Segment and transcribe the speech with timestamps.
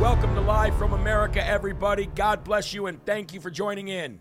[0.00, 2.04] Welcome to Live from America, everybody.
[2.04, 4.20] God bless you and thank you for joining in.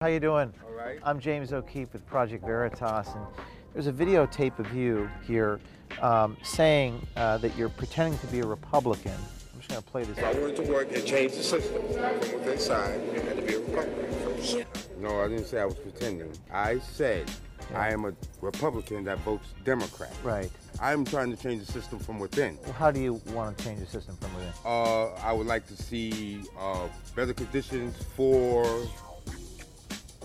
[0.00, 0.54] How you doing?
[0.64, 1.00] All right.
[1.02, 3.26] I'm James O'Keefe with Project Veritas, and
[3.72, 5.58] there's a videotape of you here
[6.00, 9.10] um, saying uh, that you're pretending to be a Republican.
[9.52, 10.16] I'm just going to play this.
[10.18, 13.54] I wanted to work and change the system from within inside, it had to be
[13.54, 14.64] a Republican first.
[15.00, 16.30] No, I didn't say I was pretending.
[16.52, 17.28] I said
[17.74, 20.14] I am a Republican that votes Democrat.
[20.22, 20.52] Right.
[20.80, 22.58] I'm trying to change the system from within.
[22.78, 24.52] How do you want to change the system from within?
[24.64, 28.64] Uh, I would like to see uh, better conditions for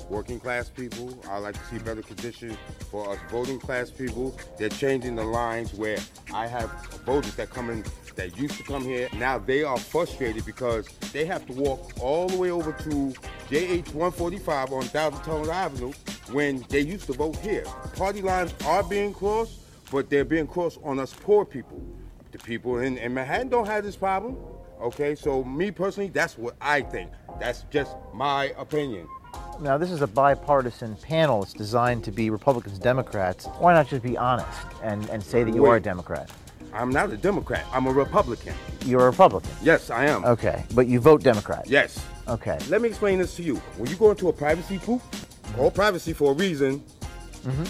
[0.09, 1.17] working class people.
[1.29, 2.57] I like to see better conditions
[2.89, 4.37] for us voting class people.
[4.57, 5.97] They're changing the lines where
[6.33, 6.69] I have
[7.05, 7.83] voters that come in
[8.15, 9.09] that used to come here.
[9.13, 13.13] Now they are frustrated because they have to walk all the way over to
[13.49, 15.91] JH 145 on Thousand Tunnel Avenue
[16.31, 17.65] when they used to vote here.
[17.95, 19.59] Party lines are being crossed,
[19.91, 21.81] but they're being crossed on us poor people.
[22.31, 24.37] The people in, in Manhattan don't have this problem.
[24.81, 27.11] Okay, so me personally, that's what I think.
[27.39, 29.07] That's just my opinion.
[29.59, 31.43] Now, this is a bipartisan panel.
[31.43, 33.45] It's designed to be Republicans, Democrats.
[33.59, 36.29] Why not just be honest and, and say that you are a Democrat?
[36.73, 37.65] I'm not a Democrat.
[37.71, 38.53] I'm a Republican.
[38.85, 39.51] You're a Republican.
[39.61, 40.25] Yes, I am.
[40.25, 41.65] Okay, but you vote Democrat.
[41.67, 42.05] Yes.
[42.27, 42.59] Okay.
[42.69, 43.55] Let me explain this to you.
[43.77, 45.01] When you go into a privacy booth,
[45.55, 46.79] call privacy for a reason,
[47.43, 47.63] mm-hmm.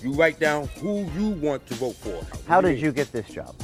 [0.00, 2.24] You write down who you want to vote for.
[2.48, 3.54] How did you get this job?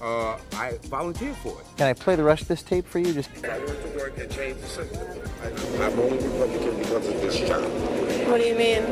[0.00, 1.66] Uh, I volunteered for it.
[1.76, 3.12] Can I play the rest of this tape for you?
[3.12, 5.02] Just I went to work and change the system.
[5.82, 7.62] I'm only Republican because of this job.
[8.30, 8.82] What do you mean?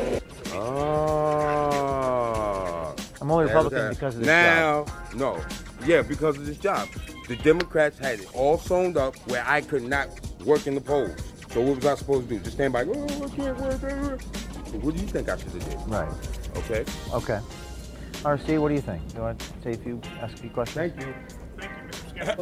[1.59, 2.93] Ah.
[3.21, 4.87] I'm only Now- Republican because of this job.
[4.87, 5.41] now, no.
[5.85, 6.87] Yeah, because of this job.
[7.27, 10.09] The Democrats had it all sewn up where I could not
[10.45, 11.15] work in the polls.
[11.51, 12.41] So what was I supposed to do?
[12.41, 13.83] Just stand by, oh, I can't work.
[13.83, 15.79] uh." So what do you think I should have did?
[15.87, 16.09] Right.
[16.57, 16.85] Okay.
[17.13, 17.39] Okay.
[18.23, 19.07] RC, what do you think?
[19.09, 20.93] Do you want to say a few, ask a few questions?
[20.93, 21.13] Thank you.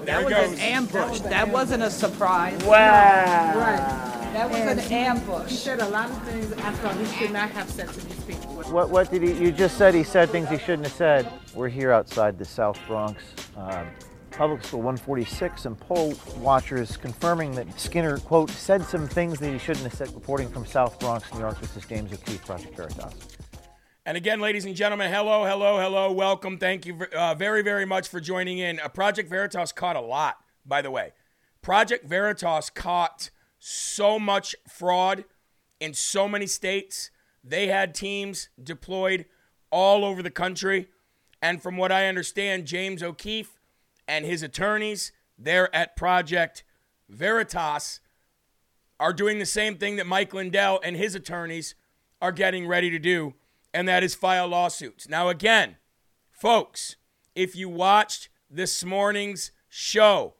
[0.06, 1.20] That was an ambush.
[1.20, 2.64] That wasn't a surprise.
[2.64, 3.54] Wow.
[3.56, 4.18] Right.
[4.34, 5.50] That was an ambush.
[5.50, 8.24] He said a lot of things I thought he should not have said to these
[8.24, 8.56] people.
[8.56, 11.32] What, what did he, you just said he said things he shouldn't have said.
[11.54, 13.22] We're here outside the South Bronx
[13.56, 13.88] um,
[14.38, 19.58] Public School 146 and poll watchers confirming that Skinner, quote, said some things that he
[19.58, 21.60] shouldn't have said, reporting from South Bronx, New York.
[21.60, 23.16] This is James O'Keefe, Project Veritas.
[24.06, 26.60] And again, ladies and gentlemen, hello, hello, hello, welcome.
[26.60, 28.80] Thank you uh, very, very much for joining in.
[28.80, 31.14] Uh, Project Veritas caught a lot, by the way.
[31.64, 35.26] Project Veritas caught so much fraud
[35.80, 37.10] in so many states.
[37.44, 39.26] They had teams deployed
[39.72, 40.90] all over the country.
[41.42, 43.57] And from what I understand, James O'Keefe
[44.08, 46.64] and his attorneys there at Project
[47.10, 48.00] Veritas
[49.00, 51.76] are doing the same thing that Mike Lindell and his attorneys
[52.22, 53.36] are getting ready to do,
[53.74, 55.08] and that is file lawsuits.
[55.08, 55.78] Now, again,
[56.32, 56.96] folks,
[57.36, 60.34] if you watched this morning's show,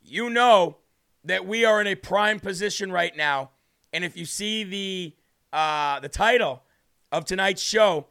[0.00, 0.78] you know
[1.24, 3.50] that we are in a prime position right now.
[3.92, 5.16] And if you see the
[5.52, 6.62] uh, the title
[7.10, 8.06] of tonight's show,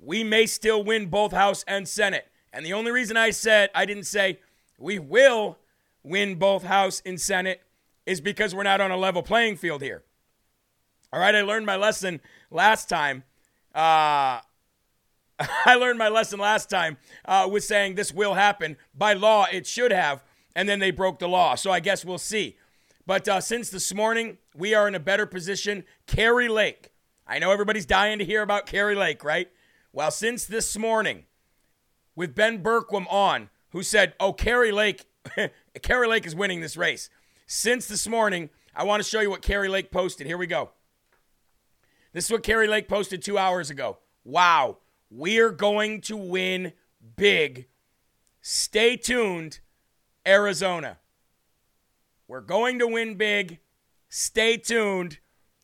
[0.00, 2.26] we may still win both House and Senate.
[2.52, 4.40] And the only reason I said I didn't say
[4.78, 5.58] we will
[6.02, 7.62] win both House and Senate
[8.04, 10.04] is because we're not on a level playing field here.
[11.12, 12.20] All right, I learned my lesson
[12.50, 13.24] last time.
[13.74, 14.40] Uh,
[15.66, 18.76] I learned my lesson last time uh, with saying this will happen.
[18.94, 20.24] By law, it should have,
[20.54, 21.54] and then they broke the law.
[21.54, 22.56] So I guess we'll see.
[23.06, 25.84] But uh, since this morning, we are in a better position.
[26.06, 26.90] Kari Lake.
[27.26, 29.48] I know everybody's dying to hear about Kari Lake, right?
[29.92, 31.24] Well, since this morning,
[32.14, 35.04] with Ben Bergquam on, who said, "Oh, Kari Lake,
[35.82, 37.10] Kari Lake is winning this race."
[37.46, 40.26] Since this morning, I want to show you what Kari Lake posted.
[40.26, 40.70] Here we go.
[42.12, 43.98] This is what Kari Lake posted two hours ago.
[44.24, 44.78] Wow,
[45.10, 46.72] we're going to win
[47.16, 47.66] big.
[48.40, 49.60] Stay tuned,
[50.26, 50.98] Arizona.
[52.28, 53.58] We're going to win big.
[54.08, 55.18] Stay tuned,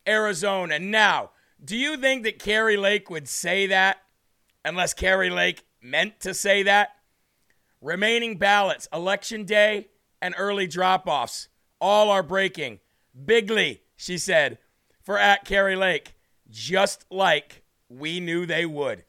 [0.07, 0.79] Arizona.
[0.79, 1.31] Now,
[1.63, 3.97] do you think that Kari Lake would say that
[4.63, 6.89] unless Kari Lake meant to say that?
[7.83, 9.89] Remaining ballots, election day,
[10.21, 11.49] and early drop offs
[11.81, 12.79] all are breaking.
[13.25, 14.57] Bigly, she said,
[15.03, 16.15] for at Kari Lake,
[16.49, 19.03] just like we knew they would.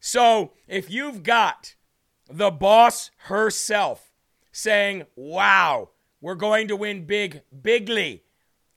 [0.00, 1.76] So if you've got
[2.30, 4.12] the boss herself
[4.52, 5.88] saying, wow,
[6.20, 8.22] we're going to win big, bigly,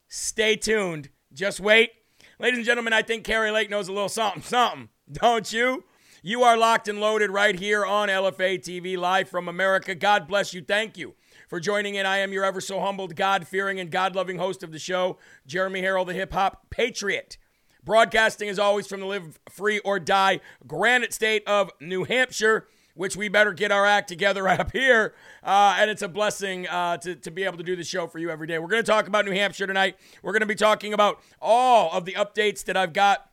[0.07, 1.09] stay tuned.
[1.33, 1.91] Just wait.
[2.39, 5.83] Ladies and gentlemen, I think Kari Lake knows a little something, something, don't you?
[6.23, 9.93] You are locked and loaded right here on LFA TV, live from America.
[9.93, 10.61] God bless you.
[10.61, 11.13] Thank you
[11.47, 12.07] for joining in.
[12.07, 15.17] I am your ever so humbled, God fearing, and God loving host of the show,
[15.45, 17.37] Jeremy Herrell, the hip hop patriot.
[17.83, 23.15] Broadcasting as always from the live free or die granite state of New Hampshire, which
[23.15, 25.13] we better get our act together right up here.
[25.43, 28.17] Uh, and it's a blessing uh, to, to be able to do the show for
[28.17, 28.57] you every day.
[28.57, 29.97] We're going to talk about New Hampshire tonight.
[30.23, 33.26] We're going to be talking about all of the updates that I've got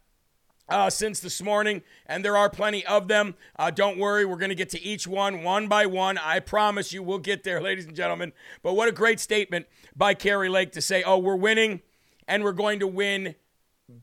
[0.69, 3.35] uh, since this morning, and there are plenty of them.
[3.57, 6.19] Uh, don't worry, we're going to get to each one one by one.
[6.19, 8.33] I promise you, we'll get there, ladies and gentlemen.
[8.63, 11.83] But what a great statement by Kari Lake to say, oh, we're winning
[12.27, 13.35] and we're going to win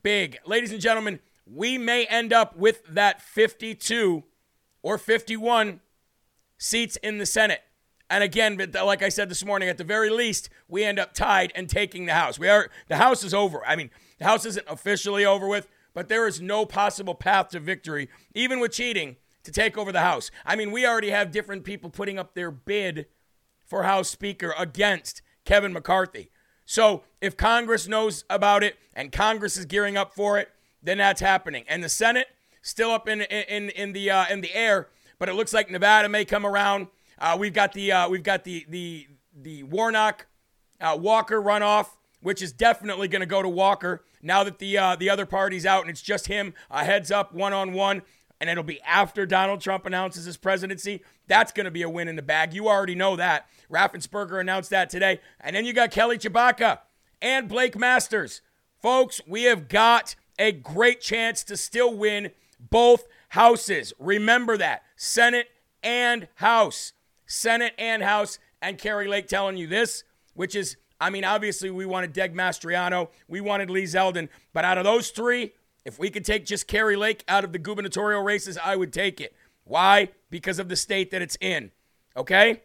[0.03, 0.37] big.
[0.45, 4.23] Ladies and gentlemen, we may end up with that 52
[4.83, 5.81] or 51
[6.57, 7.61] seats in the Senate.
[8.09, 11.51] And again, like I said this morning, at the very least, we end up tied
[11.55, 12.37] and taking the House.
[12.37, 13.65] We are the House is over.
[13.65, 17.59] I mean, the House isn't officially over with but there is no possible path to
[17.59, 20.31] victory, even with cheating, to take over the House.
[20.45, 23.07] I mean, we already have different people putting up their bid
[23.65, 26.31] for House Speaker against Kevin McCarthy.
[26.65, 30.49] So if Congress knows about it and Congress is gearing up for it,
[30.81, 31.65] then that's happening.
[31.67, 32.27] And the Senate
[32.61, 34.87] still up in in in the uh, in the air,
[35.19, 36.87] but it looks like Nevada may come around.
[37.17, 40.27] Uh, we've got the uh, we've got the the the Warnock
[40.79, 41.87] uh, Walker runoff,
[42.21, 45.65] which is definitely going to go to Walker now that the uh, the other party's
[45.65, 48.03] out and it's just him, a heads up one on one,
[48.39, 51.03] and it'll be after Donald Trump announces his presidency.
[51.27, 52.53] That's going to be a win in the bag.
[52.53, 53.47] You already know that.
[53.71, 56.79] Raffensperger announced that today, and then you got Kelly Tshibaka
[57.21, 58.41] and Blake Masters.
[58.81, 63.93] Folks, we have got a great chance to still win both houses.
[63.99, 65.47] Remember that Senate
[65.83, 66.93] and House,
[67.25, 70.03] Senate and House, and Kari Lake telling you this,
[70.33, 74.77] which is I mean, obviously, we wanted Doug Mastriano, we wanted Lee Zeldin, but out
[74.77, 75.53] of those three,
[75.83, 79.19] if we could take just Kari Lake out of the gubernatorial races, I would take
[79.19, 79.35] it.
[79.63, 80.09] Why?
[80.29, 81.71] Because of the state that it's in.
[82.15, 82.61] Okay?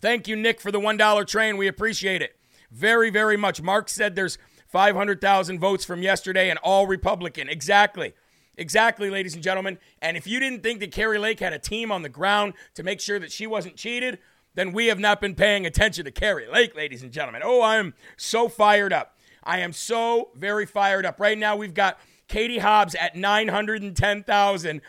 [0.00, 1.56] Thank you, Nick, for the $1 train.
[1.56, 2.36] We appreciate it
[2.70, 3.60] very, very much.
[3.60, 4.38] Mark said there's
[4.68, 7.48] 500,000 votes from yesterday and all Republican.
[7.48, 8.14] Exactly.
[8.56, 9.78] Exactly, ladies and gentlemen.
[10.00, 12.82] And if you didn't think that Kari Lake had a team on the ground to
[12.82, 14.18] make sure that she wasn't cheated,
[14.54, 17.42] then we have not been paying attention to Kari Lake, ladies and gentlemen.
[17.44, 19.16] Oh, I am so fired up.
[19.42, 21.20] I am so very fired up.
[21.20, 21.98] Right now, we've got
[22.28, 24.80] Katie Hobbs at 910,000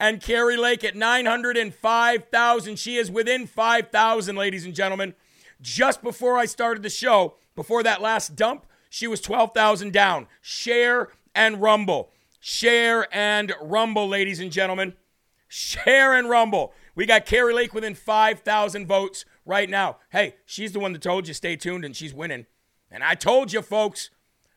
[0.00, 2.78] and Kari Lake at 905,000.
[2.78, 5.14] She is within 5,000, ladies and gentlemen.
[5.60, 10.28] Just before I started the show, before that last dump, she was 12,000 down.
[10.40, 12.10] Share and rumble.
[12.40, 14.94] Share and rumble, ladies and gentlemen.
[15.48, 16.72] Share and rumble.
[16.98, 19.98] We got Kari Lake within 5,000 votes right now.
[20.10, 22.46] Hey, she's the one that told you stay tuned and she's winning.
[22.90, 24.10] And I told you, folks,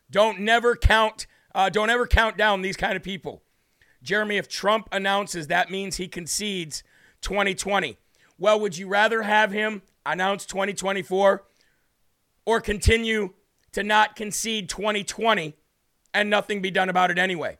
[0.10, 3.44] don't never count, uh, don't ever count down these kind of people.
[4.01, 6.82] Jeremy, if Trump announces that means he concedes
[7.22, 8.00] 2020.
[8.39, 11.44] Well, would you rather have him announce 2024
[12.48, 13.36] or continue
[13.74, 15.54] to not concede 2020
[16.12, 17.60] and nothing be done about it anyway?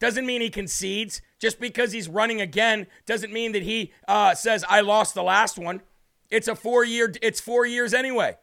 [0.00, 1.22] Doesn't mean he concedes.
[1.38, 5.58] Just because he's running again doesn't mean that he uh, says I lost the last
[5.58, 5.82] one.
[6.30, 7.12] It's a four year.
[7.22, 8.36] It's four years anyway.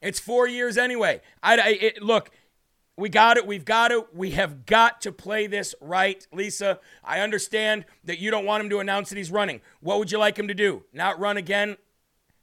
[0.00, 1.20] It's four years anyway.
[1.42, 2.30] I, I it, look.
[2.96, 3.44] We got it.
[3.44, 4.14] We've got it.
[4.14, 6.78] We have got to play this right, Lisa.
[7.02, 9.62] I understand that you don't want him to announce that he's running.
[9.80, 10.84] What would you like him to do?
[10.92, 11.76] Not run again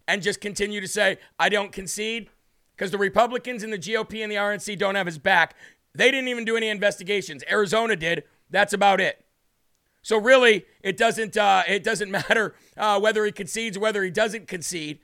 [0.10, 2.29] and just continue to say, I don't concede?
[2.75, 5.55] Because the Republicans and the GOP and the RNC don't have his back.
[5.93, 7.43] They didn't even do any investigations.
[7.50, 8.24] Arizona did.
[8.50, 9.25] That's about it.
[10.01, 14.10] So really, it doesn't uh, it doesn't matter uh, whether he concedes or whether he
[14.10, 15.00] doesn't concede.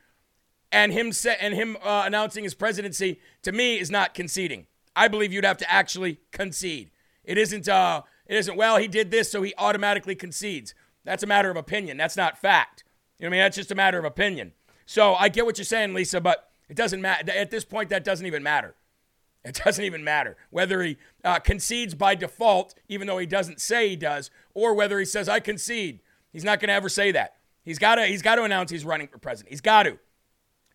[0.72, 4.68] And him se- and him uh, announcing his presidency to me is not conceding.
[4.96, 6.92] I believe you'd have to actually concede.
[7.24, 7.70] It isn't.
[7.70, 8.58] Uh, it isn't.
[8.58, 10.74] Well, he did this, so he automatically concedes.
[11.06, 11.96] That's a matter of opinion.
[11.96, 12.84] That's not fact.
[13.18, 13.46] You know what I mean?
[13.46, 14.52] That's just a matter of opinion.
[14.86, 17.32] So I get what you're saying, Lisa, but it doesn't matter.
[17.32, 18.76] At this point, that doesn't even matter.
[19.48, 23.90] It doesn't even matter whether he uh, concedes by default, even though he doesn't say
[23.90, 26.02] he does, or whether he says I concede.
[26.32, 27.36] He's not going to ever say that.
[27.64, 28.06] He's got to.
[28.06, 29.52] He's got to announce he's running for president.
[29.52, 30.00] He's got to.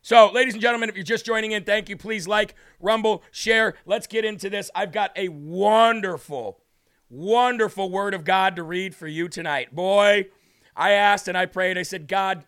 [0.04, 1.96] So, ladies and gentlemen, if you're just joining in, thank you.
[1.96, 3.74] Please like, rumble, share.
[3.86, 4.70] Let's get into this.
[4.74, 6.60] I've got a wonderful,
[7.08, 9.74] wonderful word of God to read for you tonight.
[9.74, 10.26] Boy,
[10.74, 11.78] I asked and I prayed.
[11.78, 12.44] I said, God,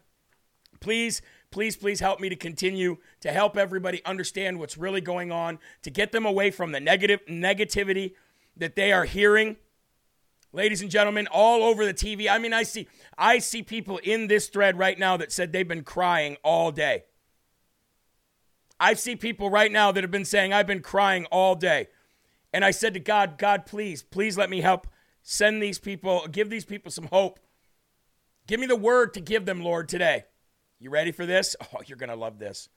[0.81, 1.23] please,
[1.55, 5.89] please, please help me to continue to help everybody understand what's really going on, to
[5.89, 8.13] get them away from the negative negativity
[8.57, 9.57] that they are hearing.
[10.53, 12.29] Ladies and gentlemen, all over the TV.
[12.29, 15.67] I mean, I see I see people in this thread right now that said they've
[15.67, 17.05] been crying all day.
[18.81, 21.87] I see people right now that have been saying, I've been crying all day.
[22.53, 24.89] And I said to God, God, please, please let me help
[25.23, 27.39] send these people, give these people some hope.
[28.49, 30.25] Give me the word to give them, Lord, today.
[30.85, 31.57] You ready for this?
[31.73, 32.69] Oh, you're going to love this.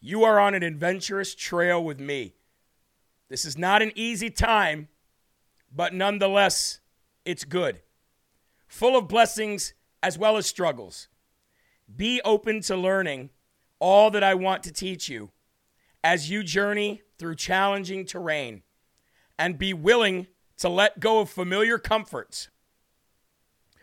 [0.00, 2.36] You are on an adventurous trail with me.
[3.28, 4.86] This is not an easy time,
[5.74, 6.78] but nonetheless,
[7.24, 7.80] it's good.
[8.68, 11.08] Full of blessings as well as struggles.
[11.96, 13.30] Be open to learning
[13.80, 15.32] all that I want to teach you
[16.04, 18.62] as you journey through challenging terrain
[19.36, 22.50] and be willing to let go of familiar comforts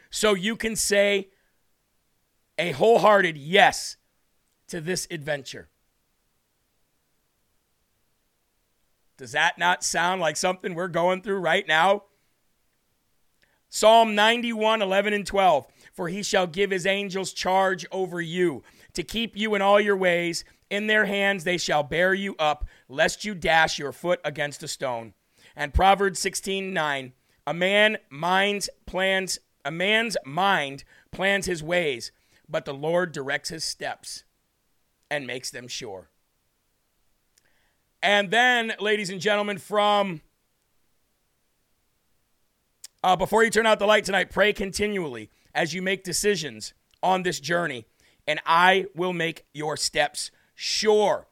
[0.10, 1.28] so you can say
[2.58, 3.98] a wholehearted yes
[4.68, 5.70] to this adventure.
[9.18, 12.04] Does that not sound like something we're going through right now?
[13.70, 15.68] Psalm 91, 11 and 12.
[15.94, 19.96] For he shall give his angels charge over you to keep you in all your
[19.96, 20.44] ways.
[20.70, 24.68] In their hands they shall bear you up, lest you dash your foot against a
[24.68, 25.14] stone.
[25.56, 27.14] And Proverbs 16 9.
[27.48, 32.12] A man minds plans a man's mind plans his ways,
[32.50, 34.24] but the Lord directs his steps
[35.10, 36.10] and makes them sure.
[38.02, 40.22] And then, ladies and gentlemen, from
[43.04, 47.24] uh, before you turn out the light tonight, pray continually as you make decisions on
[47.24, 47.86] this journey
[48.28, 51.28] and I will make your steps sure.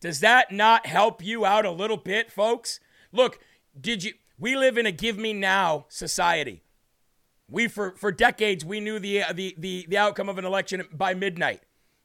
[0.00, 2.80] Does that not help you out a little bit, folks?
[3.12, 3.38] Look,
[3.78, 6.62] did you we live in a give me now society.
[7.48, 10.84] We for for decades we knew the uh, the the, the outcome of an election
[10.92, 11.62] by midnight.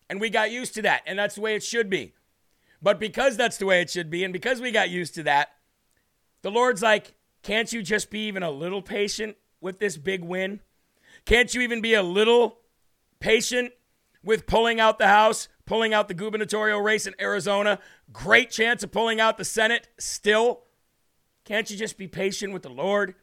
[0.10, 2.14] And we got used to that, and that's the way it should be.
[2.82, 5.50] But because that's the way it should be and because we got used to that,
[6.42, 10.60] the Lord's like, "Can't you just be even a little patient with this big win?
[11.26, 12.60] Can't you even be a little
[13.20, 13.72] patient
[14.24, 17.80] with pulling out the House, pulling out the gubernatorial race in Arizona.
[18.12, 20.64] Great chance of pulling out the Senate still.
[21.46, 23.16] Can't you just be patient with the Lord?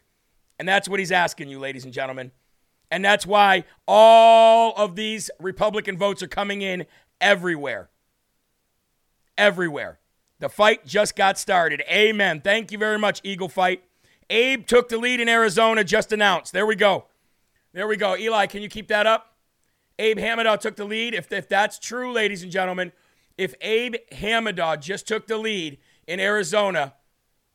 [0.59, 2.33] And that's what he's asking you, ladies and gentlemen.
[2.91, 6.87] And that's why all of these Republican votes are coming in
[7.21, 7.91] everywhere.
[9.37, 9.99] Everywhere.
[10.41, 11.83] The fight just got started.
[11.91, 12.41] Amen.
[12.41, 13.83] Thank you very much, Eagle Fight.
[14.31, 16.53] Abe took the lead in Arizona, just announced.
[16.53, 17.07] There we go.
[17.73, 18.17] There we go.
[18.17, 19.37] Eli, can you keep that up?
[19.99, 21.15] Abe Hamadeh took the lead.
[21.15, 22.93] If, if that's true, ladies and gentlemen,
[23.37, 26.95] if Abe Hamadeh just took the lead in Arizona,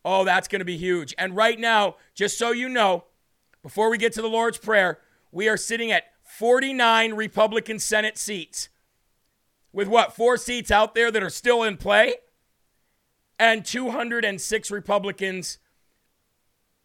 [0.06, 1.14] oh, that's going to be huge.
[1.18, 3.06] And right now, just so you know,
[3.62, 5.00] before we get to the Lord's Prayer,
[5.32, 8.70] we are sitting at 49 Republican Senate seats.
[9.72, 12.16] With what, four seats out there that are still in play?
[13.40, 15.58] And 206 Republicans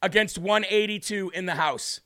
[0.01, 2.01] against 182 in the House.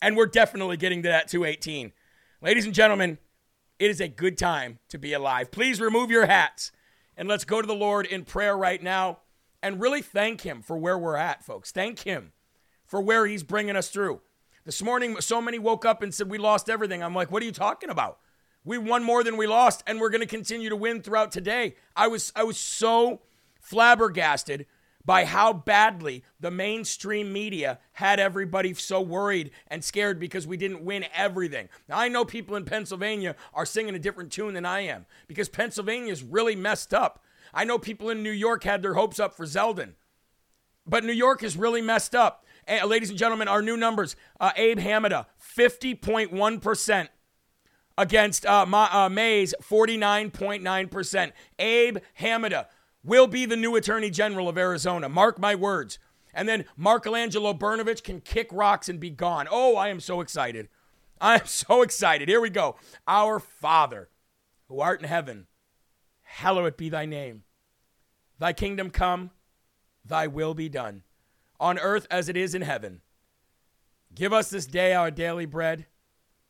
[0.00, 1.92] And we're definitely getting to that 218.
[2.40, 3.18] Ladies and gentlemen,
[3.78, 5.50] it is a good time to be alive.
[5.50, 6.72] Please remove your hats
[7.16, 9.18] and let's go to the Lord in prayer right now
[9.62, 11.70] and really thank Him for where we're at, folks.
[11.70, 12.32] Thank Him
[12.86, 14.20] for where He's bringing us through.
[14.64, 17.02] This morning, so many woke up and said, We lost everything.
[17.02, 18.18] I'm like, What are you talking about?
[18.64, 21.76] We won more than we lost, and we're going to continue to win throughout today.
[21.96, 23.20] I was, I was so
[23.60, 24.66] flabbergasted
[25.08, 30.84] by how badly the mainstream media had everybody so worried and scared because we didn't
[30.84, 31.70] win everything.
[31.88, 35.48] Now, I know people in Pennsylvania are singing a different tune than I am because
[35.48, 37.24] Pennsylvania is really messed up.
[37.52, 39.94] I know people in New York had their hopes up for Zeldin,
[40.86, 42.44] but New York is really messed up.
[42.68, 45.26] Uh, ladies and gentlemen, our new numbers uh, Abe Hamadeh,
[45.56, 47.08] 50.1%
[47.96, 51.32] against uh, Ma- uh, Mayes, 49.9%.
[51.58, 52.66] Abe Hamadeh
[53.02, 55.08] will be the new Attorney General of Arizona.
[55.08, 55.98] Mark my words.
[56.34, 59.48] And then Michelangelo Brnovich can kick rocks and be gone.
[59.50, 60.68] Oh, I am so excited.
[61.20, 62.28] I am so excited.
[62.28, 62.76] Here we go.
[63.06, 64.08] Our Father,
[64.68, 65.46] who art in heaven,
[66.38, 67.42] hallowed be thy name.
[68.38, 69.30] Thy kingdom come,
[70.04, 71.02] thy will be done,
[71.58, 73.00] on earth as it is in heaven.
[74.14, 75.86] Give us this day our daily bread,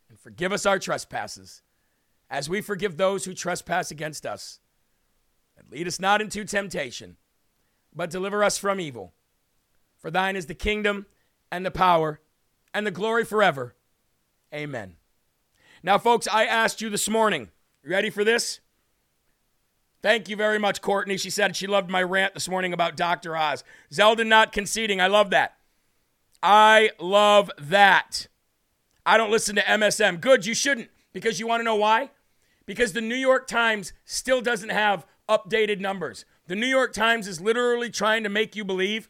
[0.07, 1.63] and forgive us our trespasses,
[2.29, 4.59] as we forgive those who trespass against us
[5.57, 7.17] and lead us not into temptation,
[7.93, 9.13] but deliver us from evil.
[9.97, 11.07] For thine is the kingdom
[11.51, 12.21] and the power
[12.73, 13.75] and the glory forever.
[14.53, 14.95] Amen.
[15.83, 17.49] Now, folks, I asked you this morning
[17.83, 18.59] ready for this?
[20.01, 21.17] Thank you very much, Courtney.
[21.17, 23.35] She said she loved my rant this morning about Dr.
[23.35, 23.63] Oz.
[23.91, 25.01] Zeldin not conceding.
[25.01, 25.57] I love that.
[26.41, 28.27] I love that.
[29.05, 30.21] I don't listen to MSM.
[30.21, 30.89] Good, you shouldn't.
[31.11, 32.11] Because you want to know why?
[32.65, 36.23] Because the New York Times still doesn't have updated numbers.
[36.47, 39.09] The New York Times is literally trying to make you believe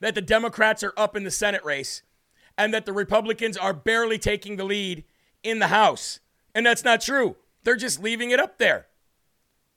[0.00, 2.02] that the Democrats are up in the Senate race
[2.56, 5.04] and that the Republicans are barely taking the lead
[5.42, 6.20] in the House.
[6.54, 7.36] And that's not true.
[7.64, 8.87] They're just leaving it up there.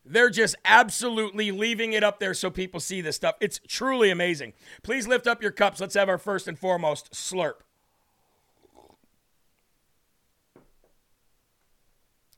[0.03, 3.35] They're just absolutely leaving it up there so people see this stuff.
[3.39, 4.53] It's truly amazing.
[4.81, 5.79] Please lift up your cups.
[5.79, 7.61] Let's have our first and foremost slurp.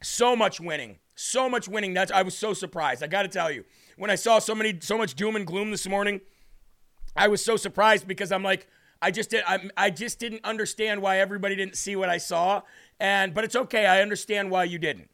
[0.02, 1.00] So much winning.
[1.16, 1.94] So much winning.
[1.94, 3.02] That's I was so surprised.
[3.02, 3.64] I got to tell you.
[3.98, 6.20] When I saw so many so much doom and gloom this morning,
[7.16, 8.68] I was so surprised because I'm like
[9.02, 12.64] I just did I, I just didn't understand why everybody didn't see what I saw
[13.00, 13.86] and but it's okay.
[13.86, 15.10] I understand why you didn't.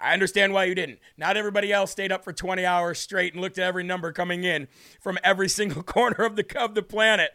[0.00, 0.98] I understand why you didn't.
[1.16, 4.44] Not everybody else stayed up for 20 hours straight and looked at every number coming
[4.44, 4.68] in
[5.00, 7.32] from every single corner of the of the planet.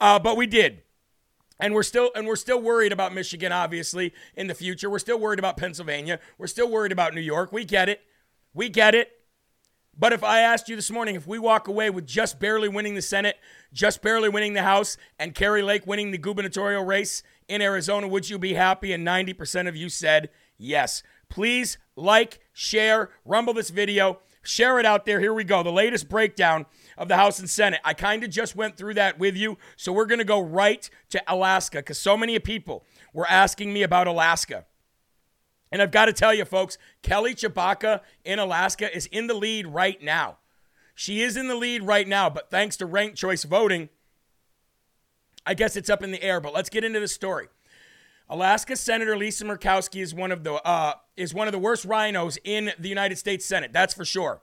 [0.00, 0.82] Uh, but we did.
[1.58, 4.90] And we're still and we're still worried about Michigan obviously in the future.
[4.90, 6.18] We're still worried about Pennsylvania.
[6.38, 7.52] We're still worried about New York.
[7.52, 8.00] We get it.
[8.52, 9.12] We get it.
[9.96, 12.94] But if I asked you this morning if we walk away with just barely winning
[12.94, 13.36] the Senate,
[13.72, 18.28] just barely winning the House, and Kari Lake winning the gubernatorial race in Arizona, would
[18.30, 18.92] you be happy?
[18.92, 21.02] And 90% of you said yes.
[21.32, 25.18] Please like, share, rumble this video, share it out there.
[25.18, 25.62] Here we go.
[25.62, 26.66] The latest breakdown
[26.98, 27.80] of the House and Senate.
[27.86, 29.56] I kind of just went through that with you.
[29.78, 32.84] So we're going to go right to Alaska because so many people
[33.14, 34.66] were asking me about Alaska.
[35.72, 39.66] And I've got to tell you, folks, Kelly Tshibaka in Alaska is in the lead
[39.66, 40.36] right now.
[40.94, 43.88] She is in the lead right now, but thanks to ranked choice voting,
[45.46, 46.42] I guess it's up in the air.
[46.42, 47.48] But let's get into the story.
[48.32, 52.38] Alaska Senator Lisa Murkowski is one of the uh, is one of the worst rhinos
[52.44, 53.74] in the United States Senate.
[53.74, 54.40] That's for sure.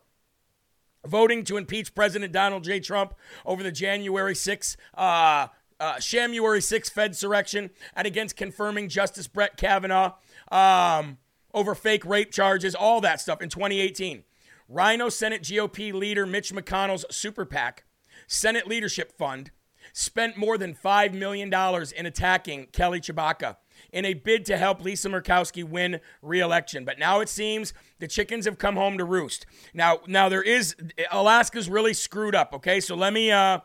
[1.07, 2.81] Voting to impeach President Donald J.
[2.81, 3.15] Trump
[3.47, 5.47] over the January 6th, uh,
[5.79, 10.13] uh, January 6th Fed surrection and against confirming Justice Brett Kavanaugh
[10.51, 11.17] um,
[11.51, 14.23] over fake rape charges, all that stuff in 2018.
[14.67, 17.85] Rhino Senate GOP leader Mitch McConnell's super PAC,
[18.27, 19.49] Senate Leadership Fund,
[19.93, 21.51] spent more than $5 million
[21.97, 23.55] in attacking Kelly Tshibaka
[23.91, 26.85] in a bid to help Lisa Murkowski win re-election.
[26.85, 29.45] But now it seems the chickens have come home to roost.
[29.73, 30.75] Now, now there is
[31.11, 32.53] Alaska's really screwed up.
[32.53, 33.59] Okay, so let me uh,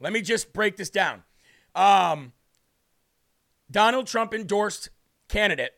[0.00, 1.22] let me just break this down.
[1.74, 2.32] Um,
[3.70, 4.90] Donald Trump endorsed
[5.28, 5.72] candidate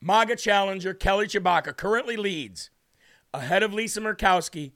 [0.00, 2.70] MAGA challenger Kelly Tshibaka currently leads
[3.34, 4.72] ahead of Lisa Murkowski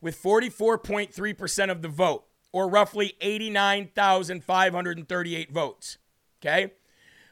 [0.00, 5.98] with 44.3% of the vote, or roughly 89,538 votes.
[6.40, 6.72] Okay?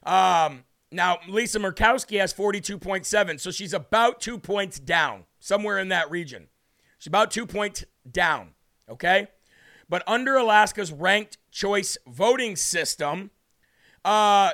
[0.08, 6.10] Um, now, Lisa Murkowski has 42.7, so she's about two points down, somewhere in that
[6.10, 6.48] region.
[6.98, 8.54] She's about two points down,
[8.88, 9.28] okay?
[9.86, 13.30] But under Alaska's ranked choice voting system,
[14.02, 14.52] uh,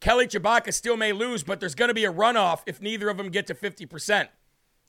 [0.00, 3.18] Kelly Tshibaka still may lose, but there's going to be a runoff if neither of
[3.18, 4.28] them get to 50%.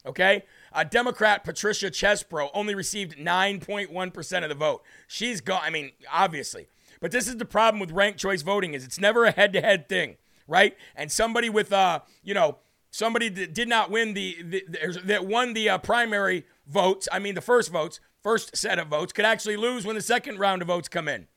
[0.05, 0.43] Okay?
[0.71, 4.83] Uh, Democrat Patricia Chesbro only received 9.1% of the vote.
[5.07, 5.61] She's gone.
[5.63, 6.67] I mean, obviously.
[6.99, 10.17] But this is the problem with ranked choice voting is it's never a head-to-head thing,
[10.47, 10.75] right?
[10.95, 12.57] And somebody with, uh, you know,
[12.91, 17.35] somebody that did not win the, the, that won the uh, primary votes, I mean
[17.35, 20.69] the first votes, first set of votes, could actually lose when the second round of
[20.69, 21.27] votes come in.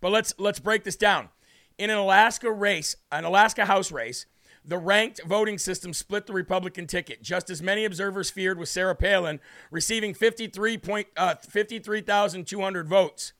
[0.00, 1.28] But let's let's break this down.
[1.76, 4.26] In an Alaska race, an Alaska House race,
[4.64, 8.94] the ranked voting system split the Republican ticket, just as many observers feared with Sarah
[8.94, 13.32] Palin receiving 53 point, uh, 53,200 votes.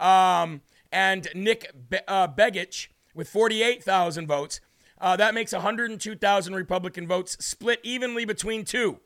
[0.00, 4.60] Um, and Nick Be- uh, Begich with 48,000 votes.
[5.00, 9.00] Uh, that makes 102,000 Republican votes split evenly between two.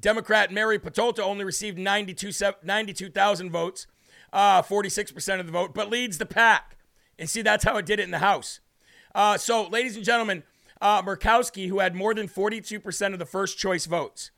[0.00, 3.10] Democrat Mary Peltola only received 92,000 92,
[3.50, 3.86] votes,
[4.32, 6.76] uh, 46% of the vote, but leads the pack.
[7.18, 8.60] And see, that's how it did it in the House.
[9.14, 10.44] Uh, so, ladies and gentlemen,
[10.80, 14.30] uh, Murkowski, who had more than 42% of the first choice votes,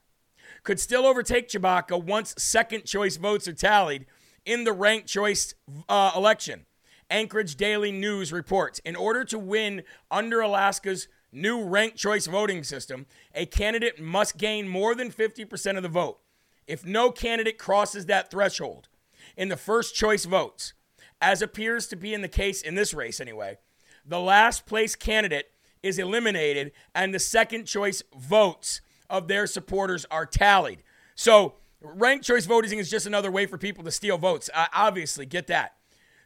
[0.62, 4.06] could still overtake Tshibaka once second choice votes are tallied
[4.44, 5.54] in the ranked choice
[5.88, 6.66] uh, election.
[7.10, 13.06] Anchorage Daily News reports in order to win under Alaska's new ranked choice voting system,
[13.34, 16.18] a candidate must gain more than 50% of the vote.
[16.66, 18.88] If no candidate crosses that threshold
[19.36, 20.72] in the first choice votes,
[21.20, 23.58] as appears to be in the case in this race anyway,
[24.06, 25.50] the last place candidate
[25.82, 30.82] is eliminated and the second choice votes of their supporters are tallied.
[31.14, 34.50] So, ranked choice voting is just another way for people to steal votes.
[34.54, 35.74] I obviously get that.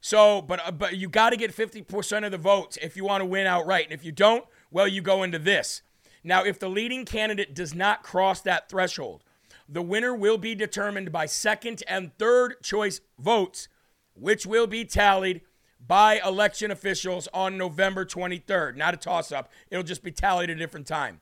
[0.01, 3.23] So, but uh, but you got to get 50% of the votes if you want
[3.23, 3.85] to win outright.
[3.85, 5.83] And if you don't, well, you go into this.
[6.23, 9.25] Now, if the leading candidate does not cross that threshold,
[9.69, 13.69] the winner will be determined by second and third choice votes,
[14.15, 15.41] which will be tallied
[15.87, 18.77] by election officials on November 23rd.
[18.77, 21.21] Not a toss up, it'll just be tallied at a different time.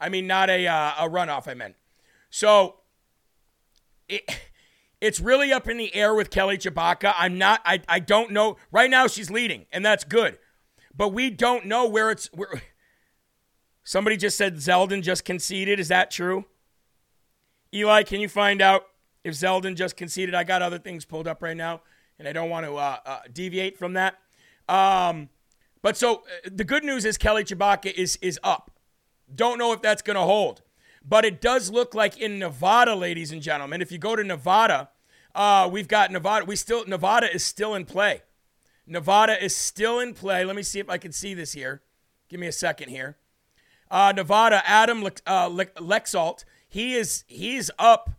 [0.00, 1.76] I mean, not a, uh, a runoff, I meant.
[2.30, 2.80] So,
[4.08, 4.28] it,
[5.00, 7.14] it's really up in the air with Kelly Tshibaka.
[7.16, 8.56] I'm not, I, I don't know.
[8.72, 10.38] Right now, she's leading, and that's good.
[10.96, 12.26] But we don't know where it's.
[12.32, 12.62] Where,
[13.82, 15.78] somebody just said Zeldin just conceded.
[15.78, 16.46] Is that true?
[17.74, 18.86] Eli, can you find out
[19.24, 20.34] if Zeldin just conceded?
[20.34, 21.82] I got other things pulled up right now,
[22.18, 24.18] and I don't want to uh, uh, deviate from that.
[24.68, 25.28] Um,
[25.82, 28.70] but so uh, the good news is Kelly Tshibaka is is up.
[29.34, 30.62] Don't know if that's going to hold,
[31.06, 33.82] but it does look like in Nevada, ladies and gentlemen.
[33.82, 34.90] If you go to Nevada,
[35.34, 36.44] uh, we've got Nevada.
[36.44, 38.22] We still Nevada is still in play.
[38.86, 40.44] Nevada is still in play.
[40.44, 41.82] Let me see if I can see this here.
[42.28, 43.16] Give me a second here.
[43.90, 48.10] Uh, Nevada, Adam Le- uh, Le- Laxalt he is he's up.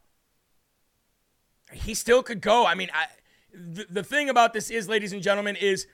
[1.73, 2.65] He still could go.
[2.65, 3.07] I mean, I,
[3.53, 5.87] the, the thing about this is, ladies and gentlemen, is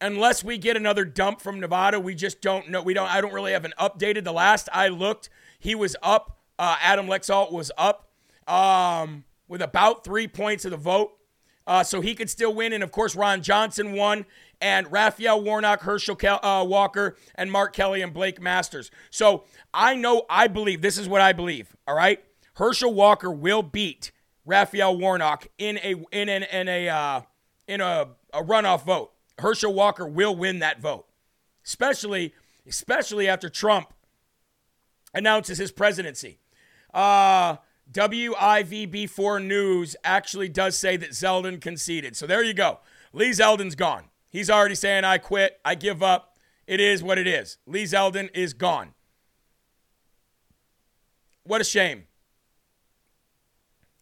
[0.00, 2.82] unless we get another dump from Nevada, we just don't know.
[2.82, 3.08] We don't.
[3.08, 4.24] I don't really have an updated.
[4.24, 6.38] The last I looked, he was up.
[6.58, 8.10] Uh, Adam Laxalt was up
[8.46, 11.12] um, with about three points of the vote.
[11.66, 12.72] Uh, so he could still win.
[12.72, 14.24] And of course, Ron Johnson won,
[14.58, 18.90] and Raphael Warnock, Herschel Kel- uh, Walker, and Mark Kelly and Blake Masters.
[19.10, 19.44] So
[19.74, 22.24] I know, I believe, this is what I believe, all right?
[22.54, 24.12] Herschel Walker will beat
[24.46, 27.20] Raphael Warnock in a in an in a uh,
[27.68, 29.12] in a, a runoff vote.
[29.38, 31.06] Herschel Walker will win that vote,
[31.64, 32.34] especially
[32.66, 33.92] especially after Trump
[35.14, 36.38] announces his presidency.
[36.92, 37.56] Uh,
[37.92, 42.16] WIVB4 News actually does say that Zeldin conceded.
[42.16, 42.80] So there you go.
[43.12, 44.04] Lee Zeldin's gone.
[44.28, 45.58] He's already saying, I quit.
[45.64, 46.36] I give up.
[46.66, 47.56] It is what it is.
[47.66, 48.92] Lee Zeldin is gone.
[51.44, 52.04] What a shame.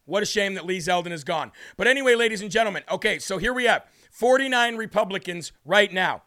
[0.04, 1.52] What a shame that Lee Zeldin is gone.
[1.76, 6.22] But anyway, ladies and gentlemen, okay, so here we have 49 Republicans right now.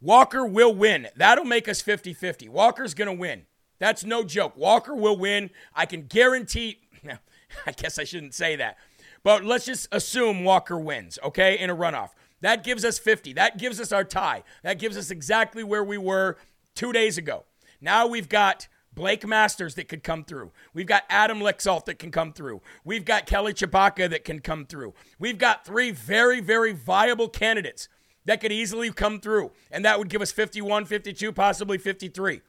[0.00, 1.08] Walker will win.
[1.14, 2.48] That'll make us 50 50.
[2.48, 3.46] Walker's going to win.
[3.82, 4.56] That's no joke.
[4.56, 5.50] Walker will win.
[5.74, 6.78] I can guarantee.
[7.66, 8.76] I guess I shouldn't say that.
[9.24, 12.10] But let's just assume Walker wins, okay, in a runoff.
[12.42, 13.32] That gives us 50.
[13.32, 14.44] That gives us our tie.
[14.62, 16.36] That gives us exactly where we were
[16.76, 17.42] two days ago.
[17.80, 20.52] Now we've got Blake Masters that could come through.
[20.72, 22.62] We've got Adam Laxalt that can come through.
[22.84, 24.94] We've got Kelly Tshibaka that can come through.
[25.18, 27.88] We've got three very, very viable candidates
[28.26, 29.50] that could easily come through.
[29.72, 32.42] And that would give us 51, 52, possibly 53.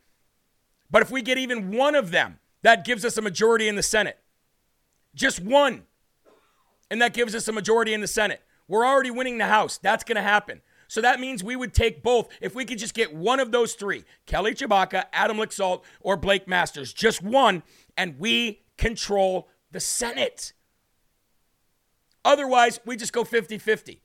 [0.94, 3.82] But if we get even one of them, that gives us a majority in the
[3.82, 4.20] Senate.
[5.16, 5.84] Just one.
[6.92, 8.44] And that gives us a majority in the Senate.
[8.68, 9.80] We're already winning the House.
[9.80, 10.62] That's going to happen.
[10.88, 13.74] So that means we would take both if we could just get one of those
[13.74, 16.94] three Kelly Tshibaka, Adam Laxalt, or Blake Masters.
[16.94, 17.64] Just one,
[17.98, 20.54] and we control the Senate.
[22.24, 24.00] Otherwise, we just go 50 50.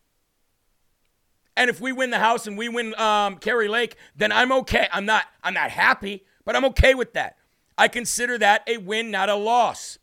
[1.55, 4.88] And if we win the House and we win um, Kari Lake, then I'm okay.
[4.90, 7.37] I'm not, I'm not happy, but I'm okay with that.
[7.77, 9.99] I consider that a win, not a loss.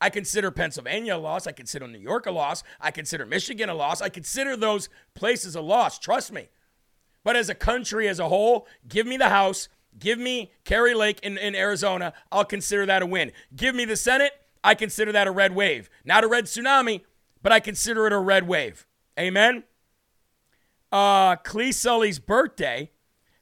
[0.00, 1.48] I consider Pennsylvania a loss.
[1.48, 2.62] I consider New York a loss.
[2.80, 4.00] I consider Michigan a loss.
[4.00, 5.98] I consider those places a loss.
[5.98, 6.46] Trust me.
[7.24, 9.68] But as a country as a whole, give me the House.
[9.98, 12.12] Give me Kari Lake in, in Arizona.
[12.30, 13.32] I'll consider that a win.
[13.56, 14.30] Give me the Senate.
[14.62, 15.90] I consider that a red wave.
[16.04, 17.00] Not a red tsunami,
[17.42, 18.86] but I consider it a red wave.
[19.18, 19.64] Amen?
[20.92, 22.92] Uh, Clee Sully's birthday.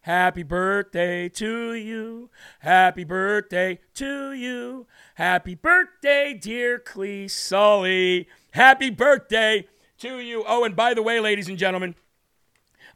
[0.02, 2.28] Happy birthday to you.
[2.58, 4.88] Happy birthday to you.
[5.14, 8.28] Happy birthday, dear Clee Sully.
[8.50, 10.42] Happy birthday to you.
[10.44, 11.94] Oh, and by the way, ladies and gentlemen,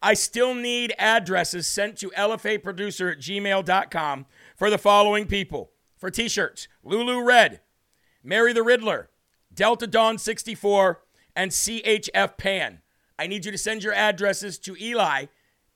[0.02, 6.28] I still need addresses sent to lfaproducer at gmail.com for the following people for t
[6.28, 7.60] shirts Lulu Red,
[8.24, 9.10] Mary the Riddler,
[9.54, 11.02] Delta Dawn 64,
[11.36, 12.80] and CHF Pan.
[13.16, 15.26] I need you to send your addresses to Eli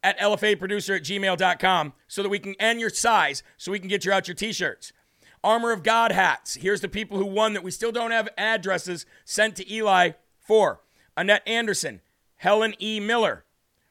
[0.02, 4.04] at lfaproducer at gmail.com so that we can, and your size, so we can get
[4.04, 4.92] you out your t shirts.
[5.42, 6.54] Armor of God hats.
[6.54, 10.80] Here's the people who won that we still don't have addresses sent to Eli for
[11.16, 12.00] Annette Anderson,
[12.36, 13.00] Helen E.
[13.00, 13.44] Miller,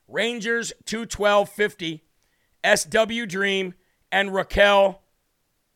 [0.08, 2.04] Rangers 21250,
[2.76, 3.74] SW Dream,
[4.12, 5.02] and Raquel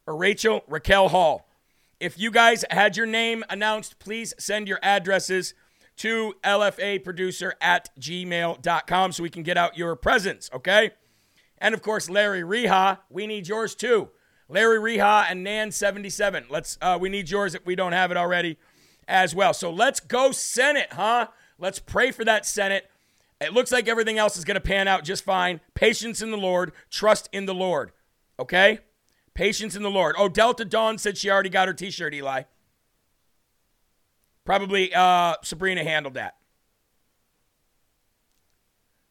[0.05, 1.47] or Rachel Raquel Hall.
[1.99, 5.53] If you guys had your name announced, please send your addresses
[5.97, 10.91] to LFA producer at gmail.com so we can get out your presents, okay?
[11.57, 14.09] And of course, Larry Reha, we need yours too.
[14.49, 16.45] Larry Reha and Nan77.
[16.49, 18.57] Let's uh, we need yours if we don't have it already
[19.07, 19.53] as well.
[19.53, 21.27] So let's go Senate, huh?
[21.57, 22.89] Let's pray for that Senate.
[23.39, 25.59] It looks like everything else is going to pan out just fine.
[25.73, 27.91] Patience in the Lord, trust in the Lord.
[28.39, 28.79] Okay?
[29.33, 30.15] Patience in the Lord.
[30.17, 32.43] Oh, Delta Dawn said she already got her t shirt, Eli.
[34.45, 36.35] Probably uh, Sabrina handled that.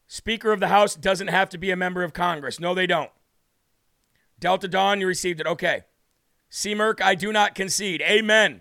[0.06, 2.60] Speaker of the House doesn't have to be a member of Congress.
[2.60, 3.10] No, they don't.
[4.38, 5.46] Delta Dawn, you received it.
[5.46, 5.84] Okay.
[6.50, 6.74] C.
[6.74, 8.02] Merck, I do not concede.
[8.02, 8.60] Amen.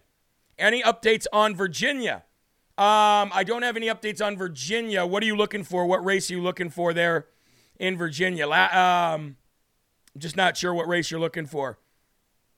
[0.58, 2.24] Any updates on Virginia?
[2.78, 5.06] Um, I don't have any updates on Virginia.
[5.06, 5.86] What are you looking for?
[5.86, 7.28] What race are you looking for there
[7.78, 8.48] in Virginia?
[8.48, 9.36] La- um,
[10.16, 11.80] I'm just not sure what race you're looking for.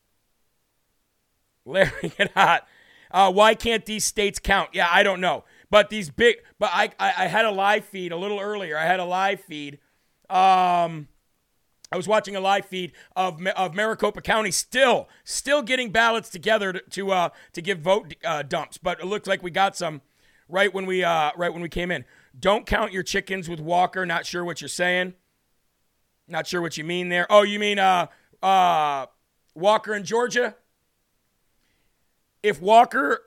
[1.65, 2.67] Larry, get hot.
[3.13, 4.71] Uh, why can't these states count?
[4.73, 5.45] Yeah, I don't know.
[5.69, 8.77] But these big, but I, I, I had a live feed a little earlier.
[8.77, 9.79] I had a live feed.
[10.29, 11.07] Um,
[11.91, 16.73] I was watching a live feed of, of Maricopa County still still getting ballots together
[16.73, 20.01] to to, uh, to give vote uh, dumps, but it looks like we got some
[20.49, 22.05] right when we uh, right when we came in.
[22.39, 24.07] Don't count your chickens with Walker.
[24.07, 25.13] Not sure what you're saying.
[26.27, 27.27] Not sure what you mean there.
[27.29, 28.07] Oh, you mean uh,
[28.41, 29.05] uh,
[29.53, 30.55] Walker in Georgia?
[32.43, 33.21] If Walker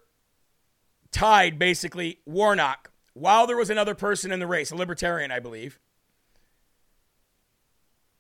[1.11, 5.81] tied basically Warnock while there was another person in the race, a libertarian, I believe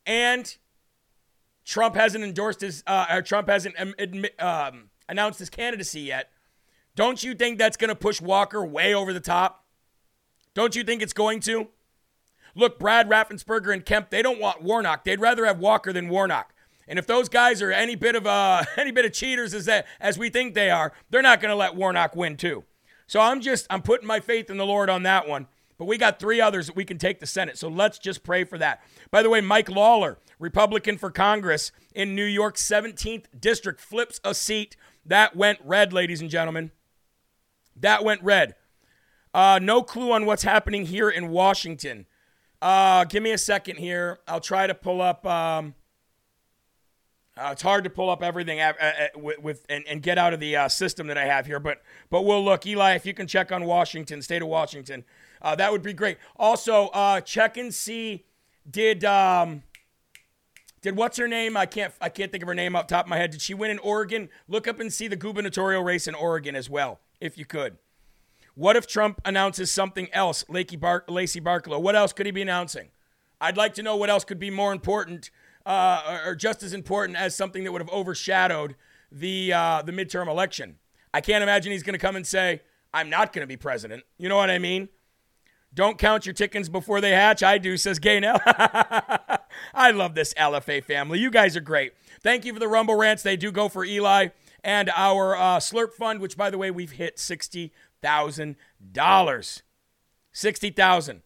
[0.06, 0.56] and
[1.64, 3.74] Trump hasn't endorsed his, uh, Trump hasn't
[4.38, 6.30] um, announced his candidacy yet.
[6.94, 9.64] Don't you think that's going to push Walker way over the top?
[10.54, 11.68] Don't you think it's going to?
[12.54, 15.04] Look, Brad Raffensperger and Kemp, they don't want Warnock.
[15.04, 16.54] They'd rather have Walker than Warnock.
[16.88, 19.86] And if those guys are any bit of uh, any bit of cheaters as that
[20.00, 22.64] as we think they are, they're not going to let Warnock win too.
[23.06, 25.46] So I'm just I'm putting my faith in the Lord on that one.
[25.78, 27.58] But we got three others that we can take the Senate.
[27.58, 28.82] So let's just pray for that.
[29.10, 34.34] By the way, Mike Lawler, Republican for Congress in New York's 17th district, flips a
[34.34, 34.76] seat.
[35.04, 36.70] That went red, ladies and gentlemen.
[37.76, 38.54] That went red.
[39.34, 42.06] Uh, no clue on what's happening here in Washington.
[42.62, 44.18] Uh, give me a second here.
[44.26, 45.26] I'll try to pull up.
[45.26, 45.74] Um,
[47.36, 50.32] uh, it's hard to pull up everything uh, uh, with, with and, and, get out
[50.32, 52.66] of the uh, system that I have here, but but we'll look.
[52.66, 55.04] Eli, if you can check on Washington, state of Washington,
[55.42, 56.16] uh, that would be great.
[56.36, 58.24] Also, uh, check and see
[58.68, 59.62] did um,
[60.80, 61.56] did what's her name?
[61.56, 63.32] I can't I can't think of her name off top of my head.
[63.32, 64.30] Did she win in Oregon?
[64.48, 67.76] Look up and see the gubernatorial race in Oregon as well, if you could.
[68.54, 70.42] What if Trump announces something else?
[70.44, 71.80] Bar- Lacey Barklow.
[71.82, 72.88] What else could he be announcing?
[73.38, 75.30] I'd like to know what else could be more important
[75.66, 78.76] uh, just as important as something that would have overshadowed
[79.10, 80.76] the uh, the midterm election.
[81.12, 82.62] I can't imagine he's going to come and say,
[82.94, 84.88] "I'm not going to be president." You know what I mean?
[85.74, 87.42] Don't count your chickens before they hatch.
[87.42, 88.40] I do, says Gaynell.
[89.74, 91.18] I love this LFA family.
[91.18, 91.92] You guys are great.
[92.22, 93.22] Thank you for the Rumble rants.
[93.22, 94.28] They do go for Eli
[94.64, 99.62] and our uh, Slurp Fund, which, by the way, we've hit $60,000.
[100.32, 101.22] 60000